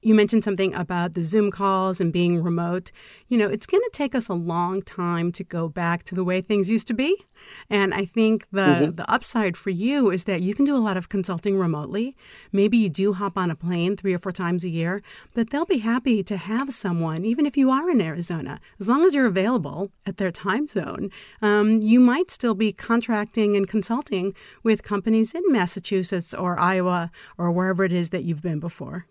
you 0.00 0.14
mentioned 0.14 0.44
something 0.44 0.72
about 0.74 1.14
the 1.14 1.22
Zoom 1.22 1.50
calls 1.50 2.00
and 2.00 2.12
being 2.12 2.40
remote. 2.40 2.92
You 3.26 3.36
know, 3.36 3.48
it's 3.48 3.66
going 3.66 3.82
to 3.82 3.90
take 3.92 4.14
us 4.14 4.28
a 4.28 4.34
long 4.34 4.80
time 4.80 5.32
to 5.32 5.42
go 5.42 5.68
back 5.68 6.04
to 6.04 6.14
the 6.14 6.22
way 6.22 6.40
things 6.40 6.70
used 6.70 6.86
to 6.88 6.94
be. 6.94 7.24
And 7.68 7.92
I 7.92 8.04
think 8.04 8.46
the, 8.52 8.60
mm-hmm. 8.60 8.94
the 8.94 9.10
upside 9.10 9.56
for 9.56 9.70
you 9.70 10.10
is 10.10 10.24
that 10.24 10.40
you 10.40 10.54
can 10.54 10.64
do 10.64 10.76
a 10.76 10.78
lot 10.78 10.96
of 10.96 11.08
consulting 11.08 11.58
remotely. 11.58 12.16
Maybe 12.52 12.78
you 12.78 12.88
do 12.88 13.12
hop 13.14 13.36
on 13.36 13.50
a 13.50 13.56
plane 13.56 13.96
three 13.96 14.14
or 14.14 14.20
four 14.20 14.30
times 14.30 14.64
a 14.64 14.68
year, 14.68 15.02
but 15.34 15.50
they'll 15.50 15.64
be 15.64 15.78
happy 15.78 16.22
to 16.22 16.36
have 16.36 16.72
someone, 16.72 17.24
even 17.24 17.44
if 17.44 17.56
you 17.56 17.70
are 17.70 17.90
in 17.90 18.00
Arizona, 18.00 18.60
as 18.78 18.88
long 18.88 19.04
as 19.04 19.14
you're 19.14 19.26
available 19.26 19.90
at 20.06 20.18
their 20.18 20.30
time 20.30 20.68
zone. 20.68 21.10
Um, 21.42 21.80
you 21.80 21.98
might 21.98 22.30
still 22.30 22.54
be 22.54 22.72
contracting 22.72 23.56
and 23.56 23.66
consulting 23.66 24.32
with 24.62 24.84
companies 24.84 25.34
in 25.34 25.42
Massachusetts 25.48 26.32
or 26.32 26.58
Iowa 26.58 27.10
or 27.36 27.50
wherever 27.50 27.82
it 27.82 27.92
is 27.92 28.10
that 28.10 28.22
you've 28.22 28.42
been 28.42 28.60
before. 28.60 29.06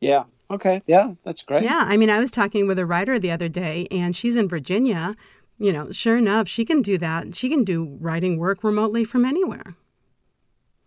Yeah. 0.00 0.24
Okay. 0.50 0.82
Yeah, 0.86 1.14
that's 1.24 1.42
great. 1.42 1.62
Yeah. 1.62 1.84
I 1.86 1.96
mean, 1.96 2.10
I 2.10 2.18
was 2.18 2.30
talking 2.30 2.66
with 2.66 2.78
a 2.78 2.86
writer 2.86 3.18
the 3.18 3.30
other 3.30 3.48
day, 3.48 3.86
and 3.90 4.16
she's 4.16 4.36
in 4.36 4.48
Virginia. 4.48 5.14
You 5.58 5.72
know, 5.72 5.92
sure 5.92 6.16
enough, 6.16 6.48
she 6.48 6.64
can 6.64 6.80
do 6.80 6.96
that. 6.98 7.36
She 7.36 7.48
can 7.48 7.64
do 7.64 7.98
writing 8.00 8.38
work 8.38 8.64
remotely 8.64 9.04
from 9.04 9.24
anywhere. 9.24 9.76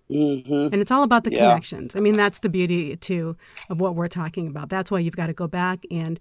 Mm-hmm. 0.10 0.74
And 0.74 0.76
it's 0.76 0.92
all 0.92 1.04
about 1.04 1.24
the 1.24 1.32
yeah. 1.32 1.48
connections. 1.48 1.96
I 1.96 2.00
mean, 2.00 2.16
that's 2.16 2.40
the 2.40 2.50
beauty, 2.50 2.96
too, 2.98 3.38
of 3.70 3.80
what 3.80 3.96
we're 3.96 4.08
talking 4.08 4.48
about. 4.48 4.70
That's 4.70 4.92
why 4.92 5.00
you've 5.00 5.16
got 5.16 5.28
to 5.28 5.34
go 5.34 5.48
back 5.48 5.86
and 5.90 6.20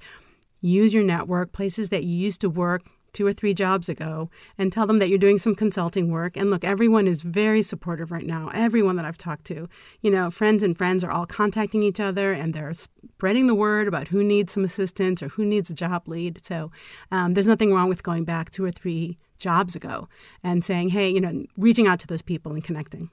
use 0.61 0.94
your 0.94 1.02
network, 1.02 1.52
places 1.52 1.88
that 1.88 2.05
you 2.05 2.14
used 2.14 2.40
to 2.42 2.50
work 2.50 2.83
two 3.12 3.27
or 3.27 3.33
three 3.33 3.55
jobs 3.55 3.88
ago 3.88 4.31
and 4.57 4.72
tell 4.72 4.87
them 4.87 4.98
that 4.98 5.09
you're 5.09 5.18
doing 5.18 5.38
some 5.38 5.55
consulting 5.55 6.11
work. 6.11 6.37
And 6.37 6.51
look, 6.51 6.64
everyone 6.64 7.07
is 7.07 7.22
very 7.22 7.62
supportive 7.62 8.11
right 8.11 8.27
now. 8.27 8.51
Everyone 8.55 8.96
that 8.96 9.05
I've 9.05 9.18
talked 9.18 9.44
to, 9.46 9.68
you 10.01 10.11
know, 10.11 10.31
friends 10.31 10.62
and 10.62 10.77
friends 10.77 11.05
are 11.05 11.11
all 11.11 11.27
contacting 11.27 11.83
each 11.83 12.01
other 12.01 12.33
and 12.33 12.55
they're 12.55 12.72
spreading 12.72 13.46
the 13.46 13.55
word 13.55 13.87
about 13.87 14.09
who 14.09 14.25
needs 14.25 14.53
some 14.53 14.64
assistance 14.64 15.22
or 15.22 15.29
who 15.29 15.44
needs 15.44 15.70
a 15.70 15.75
job 15.75 16.09
lead. 16.09 16.44
So 16.44 16.70
um, 17.11 17.35
there's 17.35 17.46
nothing 17.46 17.72
wrong 17.72 17.88
with 17.88 18.03
going 18.03 18.25
back 18.25 18.51
two 18.51 18.64
or 18.64 18.70
three 18.70 19.18
jobs 19.38 19.77
ago 19.77 20.09
and 20.42 20.64
saying, 20.64 20.90
hey, 20.90 21.11
you 21.11 21.20
know, 21.20 21.44
reaching 21.57 21.87
out 21.87 22.01
to 22.01 22.07
those 22.07 22.22
people 22.22 22.53
and 22.53 22.64
connecting. 22.64 23.11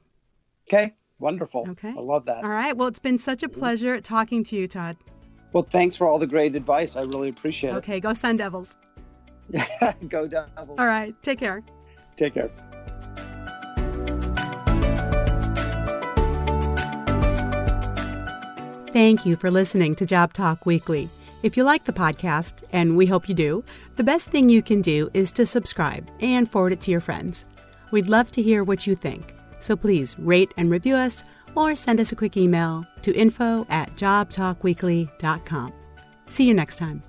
Okay, 0.67 0.93
wonderful. 1.17 1.65
Okay. 1.69 1.89
I 1.89 2.01
love 2.01 2.25
that. 2.25 2.43
All 2.43 2.51
right. 2.51 2.77
Well, 2.77 2.87
it's 2.87 2.99
been 2.99 3.17
such 3.17 3.43
a 3.43 3.49
pleasure 3.49 3.99
talking 3.99 4.43
to 4.45 4.55
you, 4.55 4.67
Todd. 4.67 4.97
Well, 5.51 5.63
thanks 5.63 5.95
for 5.95 6.07
all 6.07 6.19
the 6.19 6.27
great 6.27 6.55
advice. 6.55 6.95
I 6.95 7.01
really 7.01 7.29
appreciate 7.29 7.71
it. 7.71 7.77
Okay, 7.77 7.99
go 7.99 8.13
Sun 8.13 8.37
Devils. 8.37 8.77
go 10.07 10.27
Devils. 10.27 10.79
All 10.79 10.87
right, 10.87 11.15
take 11.21 11.39
care. 11.39 11.63
Take 12.15 12.33
care. 12.33 12.51
Thank 18.91 19.25
you 19.25 19.35
for 19.35 19.51
listening 19.51 19.93
to 19.95 20.05
Job 20.05 20.33
Talk 20.33 20.65
Weekly. 20.65 21.09
If 21.41 21.55
you 21.55 21.63
like 21.63 21.85
the 21.85 21.93
podcast, 21.93 22.63
and 22.73 22.97
we 22.97 23.05
hope 23.05 23.29
you 23.29 23.35
do, 23.35 23.63
the 23.95 24.03
best 24.03 24.29
thing 24.29 24.49
you 24.49 24.61
can 24.61 24.81
do 24.81 25.09
is 25.13 25.31
to 25.33 25.45
subscribe 25.45 26.09
and 26.19 26.51
forward 26.51 26.73
it 26.73 26.81
to 26.81 26.91
your 26.91 26.99
friends. 26.99 27.45
We'd 27.91 28.07
love 28.09 28.31
to 28.33 28.41
hear 28.41 28.63
what 28.63 28.85
you 28.85 28.95
think, 28.95 29.35
so 29.59 29.75
please 29.75 30.17
rate 30.19 30.53
and 30.57 30.69
review 30.69 30.95
us 30.95 31.23
or 31.55 31.75
send 31.75 31.99
us 31.99 32.11
a 32.11 32.15
quick 32.15 32.35
email 32.35 32.85
to 33.03 33.13
info 33.15 33.65
at 33.69 33.89
jobtalkweekly.com. 33.95 35.73
See 36.25 36.47
you 36.47 36.53
next 36.53 36.77
time. 36.77 37.03